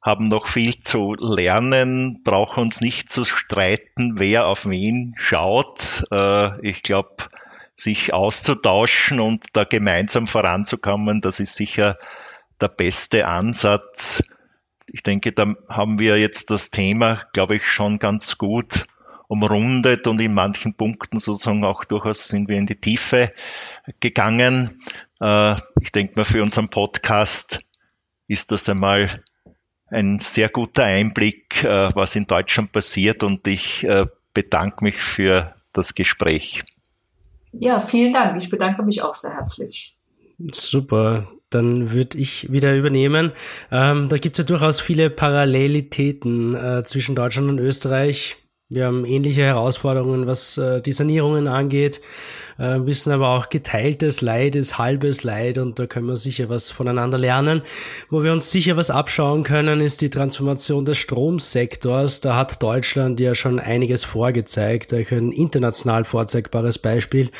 [0.00, 6.04] haben noch viel zu lernen, brauchen uns nicht zu streiten, wer auf wen schaut.
[6.10, 7.28] Äh, ich glaube,
[7.82, 11.98] sich auszutauschen und da gemeinsam voranzukommen, das ist sicher
[12.60, 14.22] der beste Ansatz.
[14.86, 18.84] Ich denke, da haben wir jetzt das Thema, glaube ich, schon ganz gut
[19.28, 23.32] umrundet und in manchen Punkten sozusagen auch durchaus sind wir in die Tiefe
[24.00, 24.80] gegangen.
[25.20, 27.60] Äh, ich denke mal, für unseren Podcast
[28.26, 29.22] ist das einmal
[29.90, 35.54] ein sehr guter Einblick, äh, was in Deutschland passiert und ich äh, bedanke mich für
[35.72, 36.64] das Gespräch.
[37.52, 38.36] Ja, vielen Dank.
[38.38, 39.96] Ich bedanke mich auch sehr herzlich.
[40.52, 41.28] Super.
[41.50, 43.32] Dann würde ich wieder übernehmen.
[43.70, 48.36] Ähm, da gibt es ja durchaus viele Parallelitäten äh, zwischen Deutschland und Österreich.
[48.70, 52.02] Wir haben ähnliche Herausforderungen, was äh, die Sanierungen angeht,
[52.58, 56.70] äh, wissen aber auch geteiltes Leid ist halbes Leid und da können wir sicher was
[56.70, 57.62] voneinander lernen.
[58.10, 62.20] Wo wir uns sicher was abschauen können, ist die Transformation des Stromsektors.
[62.20, 67.30] Da hat Deutschland ja schon einiges vorgezeigt, ein international vorzeigbares Beispiel.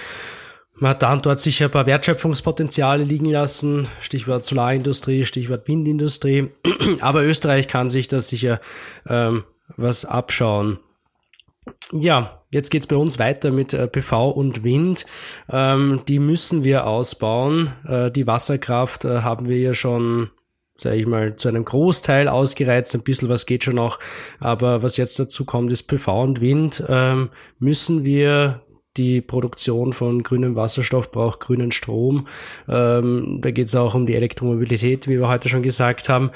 [0.77, 6.53] man hat da und dort sicher ein paar Wertschöpfungspotenziale liegen lassen, Stichwort Solarindustrie, Stichwort Windindustrie,
[7.01, 8.63] aber Österreich kann sich da sicher
[9.07, 9.45] ähm,
[9.77, 10.79] was abschauen.
[11.93, 15.07] Ja, jetzt geht's bei uns weiter mit äh, PV und Wind.
[15.51, 17.73] Ähm, die müssen wir ausbauen.
[17.87, 20.31] Äh, die Wasserkraft äh, haben wir ja schon
[20.81, 22.95] sage ich mal, zu einem Großteil ausgereizt.
[22.95, 23.99] Ein bisschen was geht schon noch.
[24.39, 26.85] Aber was jetzt dazu kommt, ist PV und Wind.
[26.89, 28.63] Ähm, müssen wir
[28.97, 32.27] die Produktion von grünem Wasserstoff braucht grünen Strom.
[32.69, 36.31] Ähm, da geht es auch um die Elektromobilität, wie wir heute schon gesagt haben.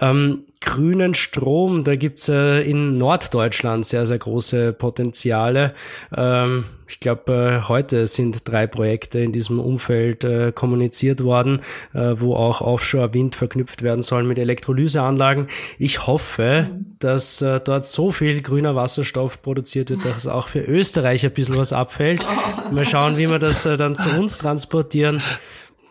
[0.00, 5.74] Ähm, grünen Strom, da gibt's äh, in Norddeutschland sehr, sehr große Potenziale.
[6.14, 11.60] Ähm, ich glaube, äh, heute sind drei Projekte in diesem Umfeld äh, kommuniziert worden,
[11.92, 15.48] äh, wo auch Offshore-Wind verknüpft werden soll mit Elektrolyseanlagen.
[15.78, 21.24] Ich hoffe, dass äh, dort so viel grüner Wasserstoff produziert wird, dass auch für Österreich
[21.24, 22.26] ein bisschen was abfällt.
[22.72, 25.22] Mal schauen, wie wir das äh, dann zu uns transportieren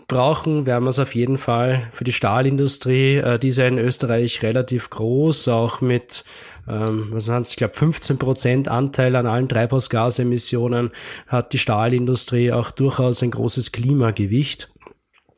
[0.07, 3.17] brauchen, werden wir es auf jeden Fall für die Stahlindustrie.
[3.17, 6.23] Äh, die ist ja in Österreich relativ groß, auch mit
[6.67, 10.91] ähm, was waren es, ich glaube 15 Prozent Anteil an allen Treibhausgasemissionen
[11.27, 14.69] hat die Stahlindustrie auch durchaus ein großes Klimagewicht,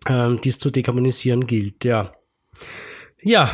[0.08, 2.14] ähm, dies zu dekarbonisieren gilt, ja.
[3.22, 3.52] Ja,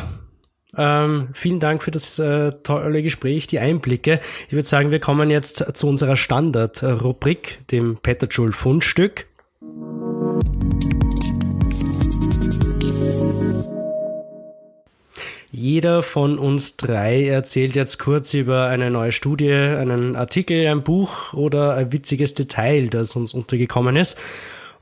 [0.76, 4.20] ähm, vielen Dank für das äh, tolle Gespräch, die Einblicke.
[4.46, 8.52] Ich würde sagen, wir kommen jetzt zu unserer Standardrubrik, dem Petterschul
[15.58, 21.32] Jeder von uns drei erzählt jetzt kurz über eine neue Studie, einen Artikel, ein Buch
[21.32, 24.18] oder ein witziges Detail, das uns untergekommen ist.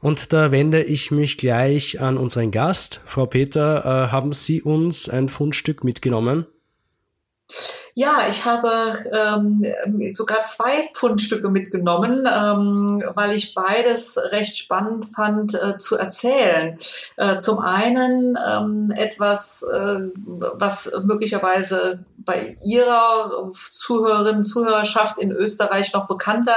[0.00, 3.02] Und da wende ich mich gleich an unseren Gast.
[3.06, 6.44] Frau Peter, äh, haben Sie uns ein Fundstück mitgenommen?
[7.96, 8.68] Ja, ich habe
[9.12, 9.64] ähm,
[10.12, 16.76] sogar zwei Fundstücke mitgenommen, ähm, weil ich beides recht spannend fand äh, zu erzählen.
[17.16, 26.06] Äh, zum einen ähm, etwas, äh, was möglicherweise bei Ihrer Zuhörerinnen Zuhörerschaft in Österreich noch
[26.06, 26.56] bekannter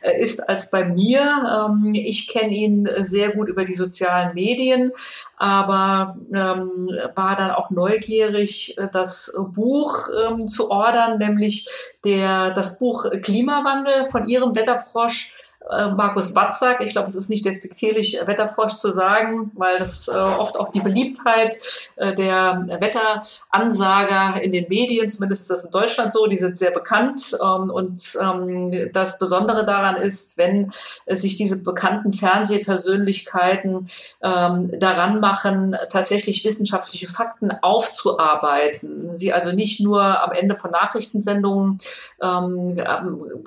[0.00, 1.68] äh, ist als bei mir.
[1.70, 4.92] Ähm, ich kenne ihn sehr gut über die sozialen Medien,
[5.36, 11.68] aber ähm, war dann auch neugierig, äh, das Buch ähm, zu ordern, nämlich
[12.04, 15.32] der, das Buch Klimawandel von Ihrem Wetterfrosch
[15.68, 16.80] Markus Watzak.
[16.80, 20.68] Ich glaube, es ist nicht despektierlich, äh, Wetterfrosch zu sagen, weil das äh, oft auch
[20.70, 21.58] die Beliebtheit
[21.96, 26.70] äh, der Wetteransager in den Medien, zumindest ist das in Deutschland so, die sind sehr
[26.70, 27.36] bekannt.
[27.42, 30.72] Ähm, und ähm, das Besondere daran ist, wenn
[31.08, 33.88] sich diese bekannten Fernsehpersönlichkeiten
[34.22, 39.16] ähm, daran machen, tatsächlich wissenschaftliche Fakten aufzuarbeiten.
[39.16, 41.78] Sie also nicht nur am Ende von Nachrichtensendungen
[42.22, 42.78] ähm,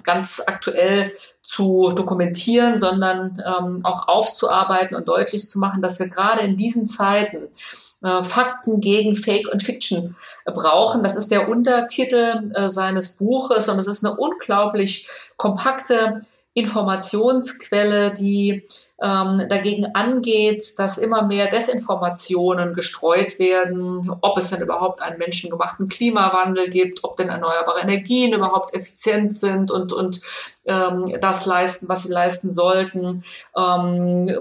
[0.03, 1.13] ganz aktuell
[1.49, 6.85] zu dokumentieren, sondern ähm, auch aufzuarbeiten und deutlich zu machen, dass wir gerade in diesen
[6.85, 7.45] Zeiten
[8.03, 11.01] äh, Fakten gegen Fake und Fiction brauchen.
[11.01, 16.19] Das ist der Untertitel äh, seines Buches und es ist eine unglaublich kompakte
[16.53, 18.61] Informationsquelle, die
[19.01, 25.87] ähm, dagegen angeht, dass immer mehr Desinformationen gestreut werden, ob es denn überhaupt einen menschengemachten
[25.87, 30.21] Klimawandel gibt, ob denn erneuerbare Energien überhaupt effizient sind und, und
[30.65, 33.23] ähm, das leisten, was sie leisten sollten,
[33.57, 34.31] ähm,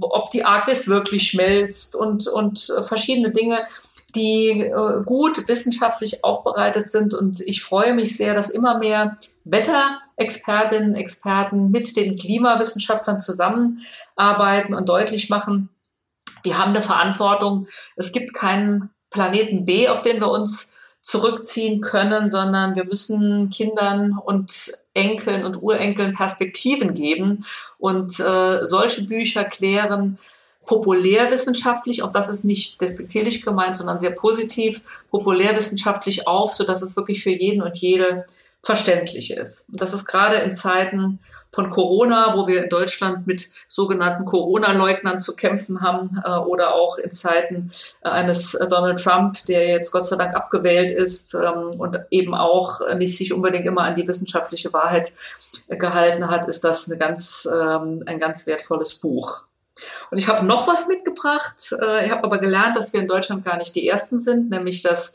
[0.00, 3.66] ob die Arktis wirklich schmelzt und, und verschiedene Dinge,
[4.14, 7.14] die äh, gut wissenschaftlich aufbereitet sind.
[7.14, 14.88] Und ich freue mich sehr, dass immer mehr Wetterexpertinnen, Experten mit den Klimawissenschaftlern zusammenarbeiten und
[14.88, 15.68] deutlich machen,
[16.42, 17.66] wir haben eine Verantwortung.
[17.96, 20.75] Es gibt keinen Planeten B, auf den wir uns
[21.06, 27.44] zurückziehen können, sondern wir müssen Kindern und Enkeln und Urenkeln Perspektiven geben
[27.78, 30.18] und äh, solche Bücher klären
[30.66, 34.82] populärwissenschaftlich, auch das ist nicht despektierlich gemeint, sondern sehr positiv,
[35.12, 38.24] populärwissenschaftlich auf, so dass es wirklich für jeden und jede
[38.64, 39.68] verständlich ist.
[39.68, 41.20] Und das ist gerade in Zeiten
[41.56, 46.98] von Corona, wo wir in Deutschland mit sogenannten Corona-Leugnern zu kämpfen haben äh, oder auch
[46.98, 47.72] in Zeiten
[48.04, 52.34] äh, eines äh, Donald Trump, der jetzt Gott sei Dank abgewählt ist ähm, und eben
[52.34, 55.14] auch nicht sich unbedingt immer an die wissenschaftliche Wahrheit
[55.68, 59.44] äh, gehalten hat, ist das eine ganz, ähm, ein ganz wertvolles Buch.
[60.10, 61.74] Und ich habe noch was mitgebracht.
[61.80, 64.82] Äh, ich habe aber gelernt, dass wir in Deutschland gar nicht die Ersten sind, nämlich
[64.82, 65.14] dass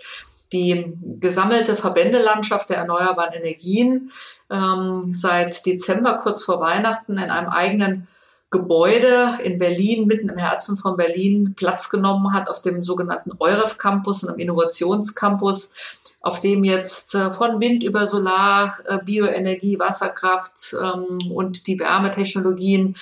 [0.52, 4.12] die gesammelte Verbändelandschaft der erneuerbaren Energien
[4.50, 8.08] ähm, seit Dezember kurz vor Weihnachten in einem eigenen
[8.52, 13.78] Gebäude in Berlin, mitten im Herzen von Berlin, Platz genommen hat auf dem sogenannten EUREF
[13.78, 15.74] Campus, einem Innovationscampus,
[16.20, 22.98] auf dem jetzt äh, von Wind über Solar, äh, Bioenergie, Wasserkraft ähm, und die Wärmetechnologien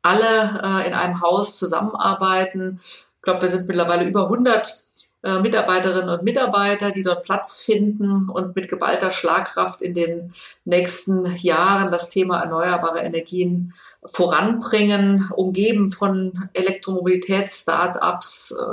[0.00, 2.80] alle äh, in einem Haus zusammenarbeiten.
[2.82, 4.83] Ich glaube, wir sind mittlerweile über 100
[5.24, 10.34] äh, Mitarbeiterinnen und Mitarbeiter, die dort Platz finden und mit geballter Schlagkraft in den
[10.66, 13.72] nächsten Jahren das Thema erneuerbare Energien
[14.04, 18.64] voranbringen, umgeben von Elektromobilitäts-Startups, äh,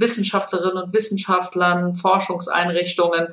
[0.00, 3.28] Wissenschaftlerinnen und Wissenschaftlern, Forschungseinrichtungen.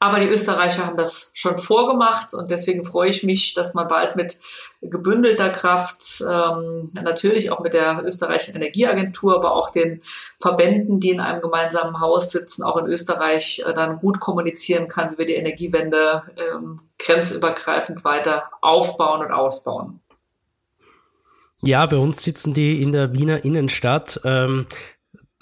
[0.00, 4.14] Aber die Österreicher haben das schon vorgemacht und deswegen freue ich mich, dass man bald
[4.14, 4.38] mit
[4.80, 10.02] gebündelter Kraft, ähm, natürlich auch mit der österreichischen Energieagentur, aber auch den
[10.40, 15.12] Verbänden, die in einem gemeinsamen Haus sitzen, auch in Österreich äh, dann gut kommunizieren kann,
[15.12, 20.00] wie wir die Energiewende ähm, grenzübergreifend weiter aufbauen und ausbauen.
[21.60, 24.20] Ja, bei uns sitzen die in der Wiener Innenstadt.
[24.22, 24.66] Ähm,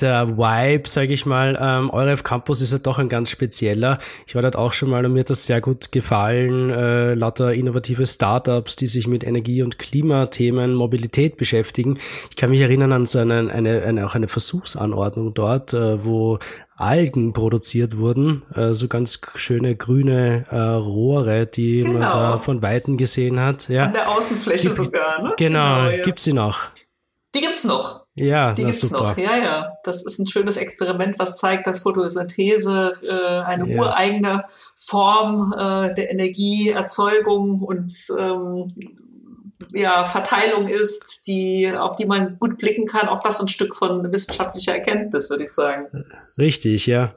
[0.00, 3.98] der Vibe, sage ich mal, ähm, Euref Campus ist ja doch ein ganz spezieller.
[4.26, 6.70] Ich war dort auch schon mal und mir hat das sehr gut gefallen.
[6.70, 11.98] Äh, lauter innovative Startups, die sich mit Energie- und Klimathemen, Mobilität beschäftigen.
[12.30, 16.38] Ich kann mich erinnern an so eine, eine, eine auch eine Versuchsanordnung dort, äh, wo
[16.76, 21.92] Algen produziert wurden, äh, so ganz schöne grüne äh, Rohre, die genau.
[21.92, 23.70] man da von Weitem gesehen hat.
[23.70, 23.84] Ja.
[23.84, 25.34] An der Außenfläche Gibt, sogar, ne?
[25.38, 26.04] Genau, genau ja.
[26.04, 26.60] gibt's sie noch?
[27.34, 28.05] Die gibt's noch.
[28.18, 29.10] Ja, die gibt's super.
[29.10, 29.18] noch.
[29.18, 29.78] Ja, ja.
[29.84, 33.78] Das ist ein schönes Experiment, was zeigt, dass Photosynthese äh, eine ja.
[33.78, 34.44] ureigene
[34.74, 38.74] Form äh, der Energieerzeugung und ähm,
[39.72, 43.08] ja, Verteilung ist, die, auf die man gut blicken kann.
[43.08, 45.86] Auch das ein Stück von wissenschaftlicher Erkenntnis, würde ich sagen.
[46.38, 47.14] Richtig, ja.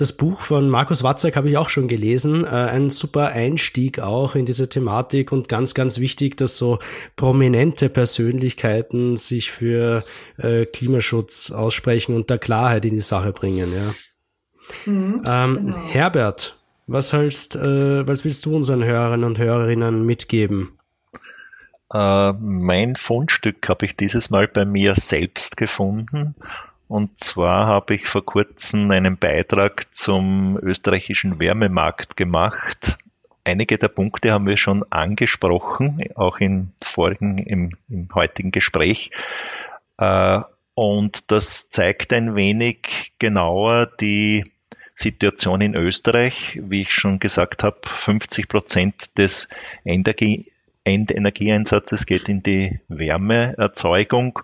[0.00, 2.46] Das Buch von Markus Watzek habe ich auch schon gelesen.
[2.46, 6.78] Äh, ein super Einstieg auch in diese Thematik und ganz, ganz wichtig, dass so
[7.16, 10.02] prominente Persönlichkeiten sich für
[10.38, 13.68] äh, Klimaschutz aussprechen und da Klarheit in die Sache bringen.
[13.70, 14.90] Ja.
[14.90, 15.86] Mhm, ähm, genau.
[15.88, 20.78] Herbert, was, hältst, äh, was willst du unseren Hörerinnen und Hörerinnen mitgeben?
[21.92, 26.36] Äh, mein Fundstück habe ich dieses Mal bei mir selbst gefunden.
[26.90, 32.98] Und zwar habe ich vor kurzem einen Beitrag zum österreichischen Wärmemarkt gemacht.
[33.44, 39.12] Einige der Punkte haben wir schon angesprochen, auch im vorigen, im, im heutigen Gespräch.
[39.98, 40.40] Äh,
[40.74, 44.50] und das zeigt ein wenig genauer die
[44.96, 46.58] Situation in Österreich.
[46.60, 49.48] Wie ich schon gesagt habe, 50 Prozent des
[49.84, 50.50] Energie
[50.82, 54.40] Endenergieeinsatzes geht in die Wärmeerzeugung.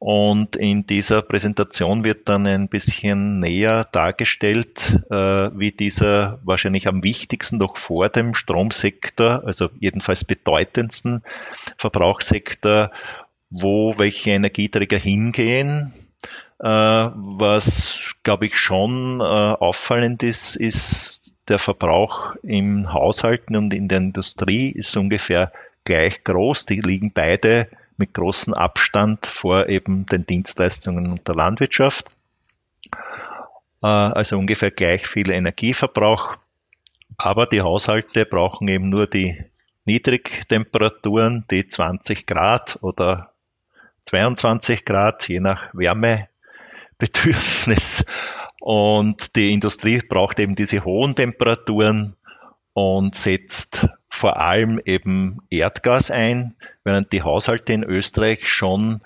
[0.00, 7.02] Und in dieser Präsentation wird dann ein bisschen näher dargestellt, äh, wie dieser wahrscheinlich am
[7.02, 11.24] wichtigsten noch vor dem Stromsektor, also jedenfalls bedeutendsten
[11.78, 12.92] Verbrauchssektor,
[13.50, 15.92] wo welche Energieträger hingehen.
[16.60, 23.88] Äh, was, glaube ich, schon äh, auffallend ist, ist der Verbrauch im Haushalten und in
[23.88, 25.50] der Industrie ist ungefähr
[25.82, 26.66] gleich groß.
[26.66, 27.68] Die liegen beide
[27.98, 32.08] mit großem Abstand vor eben den Dienstleistungen und der Landwirtschaft.
[33.82, 36.38] Äh, also ungefähr gleich viel Energieverbrauch.
[37.16, 39.44] Aber die Haushalte brauchen eben nur die
[39.84, 43.32] Niedrigtemperaturen, die 20 Grad oder
[44.04, 48.04] 22 Grad, je nach Wärmebedürfnis.
[48.60, 52.16] Und die Industrie braucht eben diese hohen Temperaturen
[52.74, 53.80] und setzt
[54.20, 56.54] vor allem eben Erdgas ein,
[56.84, 59.00] während die Haushalte in Österreich schon,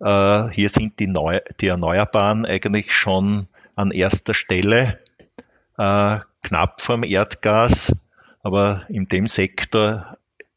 [0.00, 4.98] äh, hier sind die, Neu die Erneuerbaren eigentlich schon an erster Stelle,
[5.78, 7.92] äh, knapp vom Erdgas,
[8.42, 10.16] aber in dem Sektor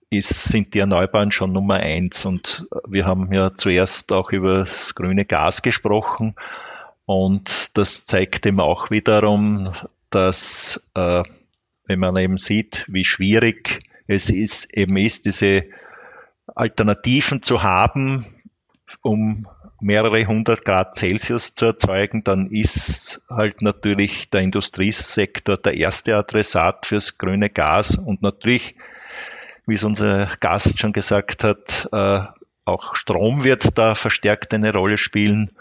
[0.10, 2.26] ist, sind die Erneuerbaren schon Nummer eins.
[2.26, 6.36] Und wir haben ja zuerst auch über das grüne Gas gesprochen.
[7.06, 9.74] Und das zeigt eben auch wiederum,
[10.10, 11.24] dass äh,
[11.86, 13.82] wenn man eben sieht, wie schwierig
[14.12, 15.66] es ist, eben ist, diese
[16.56, 18.26] Alternativen zu haben,
[19.02, 19.48] um
[19.80, 26.86] mehrere hundert Grad Celsius zu erzeugen, dann ist halt natürlich der Industriesektor der erste Adressat
[26.86, 28.76] fürs grüne Gas und natürlich,
[29.66, 32.22] wie es unser Gast schon gesagt hat, äh,
[32.66, 35.52] auch Strom wird da verstärkt eine Rolle spielen.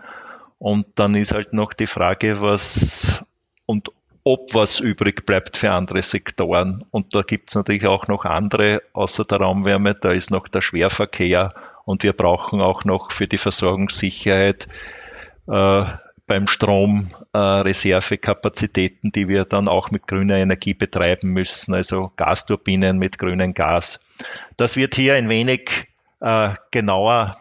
[0.58, 3.24] Und dann ist halt noch die Frage, was
[3.64, 3.90] und
[4.24, 6.84] ob was übrig bleibt für andere Sektoren.
[6.90, 10.60] Und da gibt es natürlich auch noch andere, außer der Raumwärme, da ist noch der
[10.60, 11.50] Schwerverkehr
[11.84, 14.68] und wir brauchen auch noch für die Versorgungssicherheit
[15.48, 15.84] äh,
[16.26, 22.98] beim Strom äh, Reservekapazitäten, die wir dann auch mit grüner Energie betreiben müssen, also Gasturbinen
[22.98, 24.00] mit grünem Gas.
[24.56, 25.88] Das wird hier ein wenig
[26.20, 27.38] äh, genauer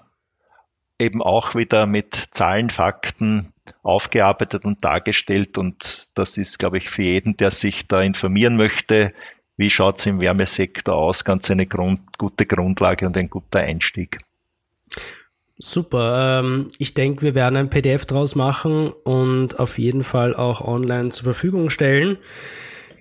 [0.98, 5.58] eben auch wieder mit Zahlen, Fakten aufgearbeitet und dargestellt.
[5.58, 9.14] Und das ist, glaube ich, für jeden, der sich da informieren möchte,
[9.58, 14.20] wie schaut es im Wärmesektor aus, ganz eine Grund, gute Grundlage und ein guter Einstieg.
[15.58, 16.40] Super.
[16.40, 21.10] Ähm, ich denke, wir werden ein PDF draus machen und auf jeden Fall auch online
[21.10, 22.18] zur Verfügung stellen.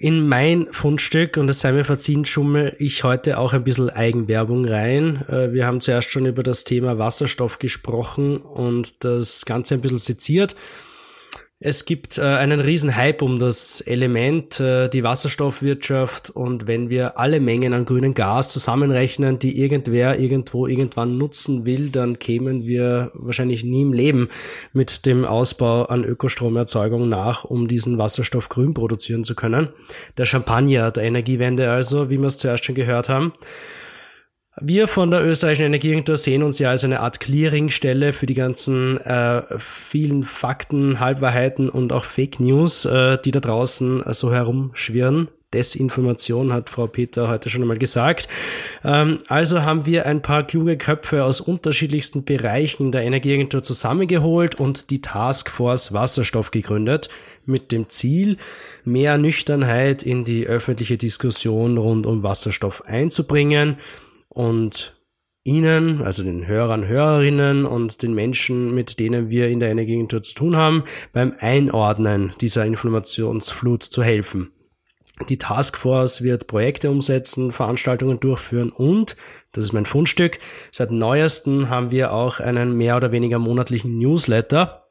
[0.01, 4.64] In mein Fundstück, und das sei mir verziehen, schummel ich heute auch ein bisschen Eigenwerbung
[4.64, 5.24] rein.
[5.28, 9.99] Äh, wir haben zuerst schon über das Thema Wasserstoff gesprochen und das Ganze ein bisschen
[9.99, 10.55] seziert.
[11.61, 17.19] Es gibt äh, einen riesen Hype um das Element, äh, die Wasserstoffwirtschaft und wenn wir
[17.19, 23.11] alle Mengen an grünem Gas zusammenrechnen, die irgendwer irgendwo irgendwann nutzen will, dann kämen wir
[23.15, 24.29] wahrscheinlich nie im Leben
[24.73, 29.71] mit dem Ausbau an Ökostromerzeugung nach, um diesen Wasserstoff grün produzieren zu können.
[30.17, 33.33] Der Champagner der Energiewende also, wie wir es zuerst schon gehört haben.
[34.61, 38.99] Wir von der österreichischen Energieagentur sehen uns ja als eine Art Clearingstelle für die ganzen
[39.01, 45.29] äh, vielen Fakten, Halbwahrheiten und auch Fake News, äh, die da draußen äh, so herumschwirren.
[45.55, 48.29] Desinformation hat Frau Peter heute schon einmal gesagt.
[48.85, 54.91] Ähm, also haben wir ein paar kluge Köpfe aus unterschiedlichsten Bereichen der Energieagentur zusammengeholt und
[54.91, 57.09] die Taskforce Wasserstoff gegründet
[57.47, 58.37] mit dem Ziel,
[58.85, 63.79] mehr Nüchternheit in die öffentliche Diskussion rund um Wasserstoff einzubringen
[64.39, 64.97] und
[65.43, 70.34] Ihnen, also den Hörern, Hörerinnen und den Menschen, mit denen wir in der Energieagentur zu
[70.34, 74.53] tun haben, beim Einordnen dieser Informationsflut zu helfen.
[75.28, 79.16] Die Taskforce wird Projekte umsetzen, Veranstaltungen durchführen und,
[79.51, 80.39] das ist mein Fundstück,
[80.70, 84.88] seit neuesten haben wir auch einen mehr oder weniger monatlichen Newsletter,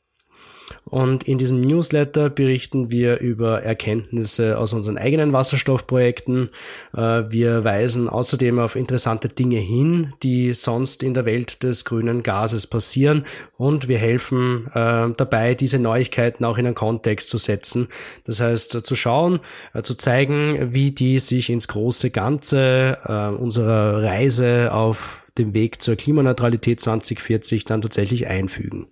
[0.89, 6.47] und in diesem Newsletter berichten wir über Erkenntnisse aus unseren eigenen Wasserstoffprojekten.
[6.93, 6.99] Äh,
[7.30, 12.68] wir weisen außerdem auf interessante Dinge hin, die sonst in der Welt des grünen Gases
[12.68, 13.26] passieren.
[13.57, 17.88] Und wir helfen äh, dabei, diese Neuigkeiten auch in einen Kontext zu setzen.
[18.26, 19.39] Das heißt, zu schauen,
[19.74, 22.97] äh, zu zeigen, wie die sich ins große Ganze
[23.39, 28.88] unserer Reise auf dem Weg zur Klimaneutralität 2040 dann tatsächlich einfügen.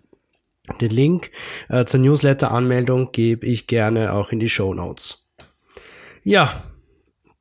[0.82, 1.32] Den Link
[1.70, 5.30] äh, zur Newsletter-Anmeldung gebe ich gerne auch in die Show Notes.
[6.24, 6.63] Ja,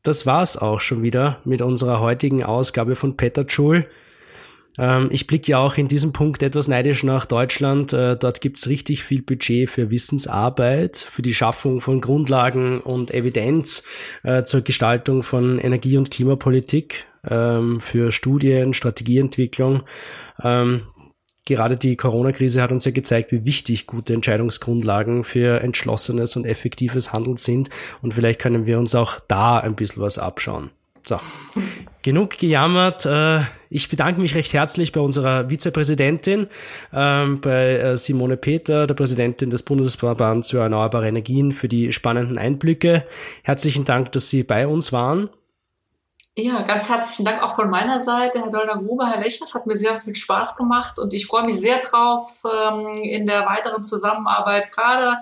[0.02, 3.86] das war's auch schon wieder mit unserer heutigen Ausgabe von Petterjoule.
[4.78, 7.92] Ähm, ich blicke ja auch in diesem Punkt etwas neidisch nach Deutschland.
[7.92, 13.84] Äh, dort gibt's richtig viel Budget für Wissensarbeit, für die Schaffung von Grundlagen und Evidenz
[14.22, 19.84] äh, zur Gestaltung von Energie- und Klimapolitik, ähm, für Studien, Strategieentwicklung.
[20.42, 20.82] Ähm,
[21.45, 27.12] gerade die Corona-Krise hat uns ja gezeigt, wie wichtig gute Entscheidungsgrundlagen für entschlossenes und effektives
[27.12, 27.70] Handeln sind.
[28.03, 30.70] Und vielleicht können wir uns auch da ein bisschen was abschauen.
[31.07, 31.16] So,
[32.03, 33.05] genug gejammert.
[33.05, 36.47] Äh, ich bedanke mich recht herzlich bei unserer Vizepräsidentin,
[36.95, 42.38] ähm, bei äh, Simone Peter, der Präsidentin des Bundesverbands für erneuerbare Energien, für die spannenden
[42.38, 43.05] Einblicke.
[43.42, 45.28] Herzlichen Dank, dass Sie bei uns waren.
[46.37, 49.47] Ja, ganz herzlichen Dank auch von meiner Seite, Herr Dollner-Gruber, Herr Lechner.
[49.47, 53.28] Es hat mir sehr viel Spaß gemacht und ich freue mich sehr drauf ähm, in
[53.28, 55.20] der weiteren Zusammenarbeit, gerade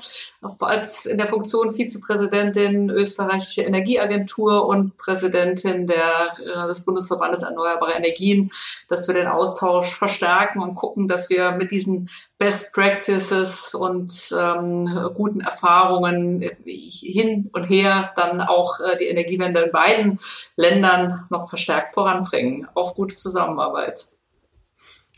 [0.61, 8.51] als in der Funktion Vizepräsidentin österreichische Energieagentur und Präsidentin der, äh, des Bundesverbandes Erneuerbare Energien,
[8.89, 12.09] dass wir den Austausch verstärken und gucken, dass wir mit diesen
[12.43, 19.71] Best Practices und ähm, guten Erfahrungen hin und her dann auch äh, die Energiewende in
[19.71, 20.19] beiden
[20.57, 24.07] Ländern noch verstärkt voranbringen auf gute Zusammenarbeit.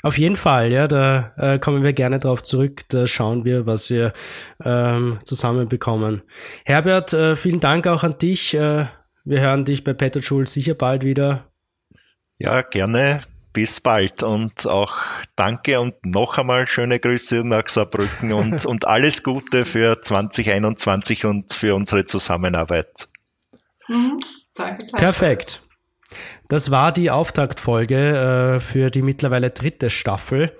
[0.02, 2.82] Auf jeden Fall, ja, da äh, kommen wir gerne drauf zurück.
[2.90, 4.12] Da schauen wir, was wir
[4.62, 6.24] ähm, zusammen bekommen.
[6.66, 8.52] Herbert, äh, vielen Dank auch an dich.
[8.52, 8.84] Äh,
[9.24, 11.50] wir hören dich bei Peter Schulz sicher bald wieder.
[12.36, 13.22] Ja, gerne
[13.54, 14.94] bis bald und auch
[15.36, 21.54] danke und noch einmal schöne Grüße nach Saarbrücken und, und alles Gute für 2021 und
[21.54, 23.08] für unsere Zusammenarbeit.
[23.88, 24.20] Mhm.
[24.54, 24.86] Danke.
[24.92, 25.62] Perfekt.
[26.48, 30.52] Das war die Auftaktfolge äh, für die mittlerweile dritte Staffel.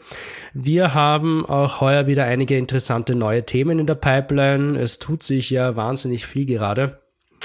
[0.54, 4.78] Wir haben auch heuer wieder einige interessante neue Themen in der Pipeline.
[4.78, 7.00] Es tut sich ja wahnsinnig viel gerade.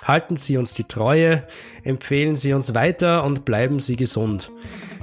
[0.06, 1.44] Halten Sie uns die Treue,
[1.84, 4.50] empfehlen Sie uns weiter und bleiben Sie gesund.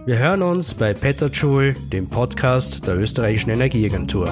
[0.07, 4.29] Wir hören uns bei Petterjoule, dem Podcast der österreichischen Energieagentur.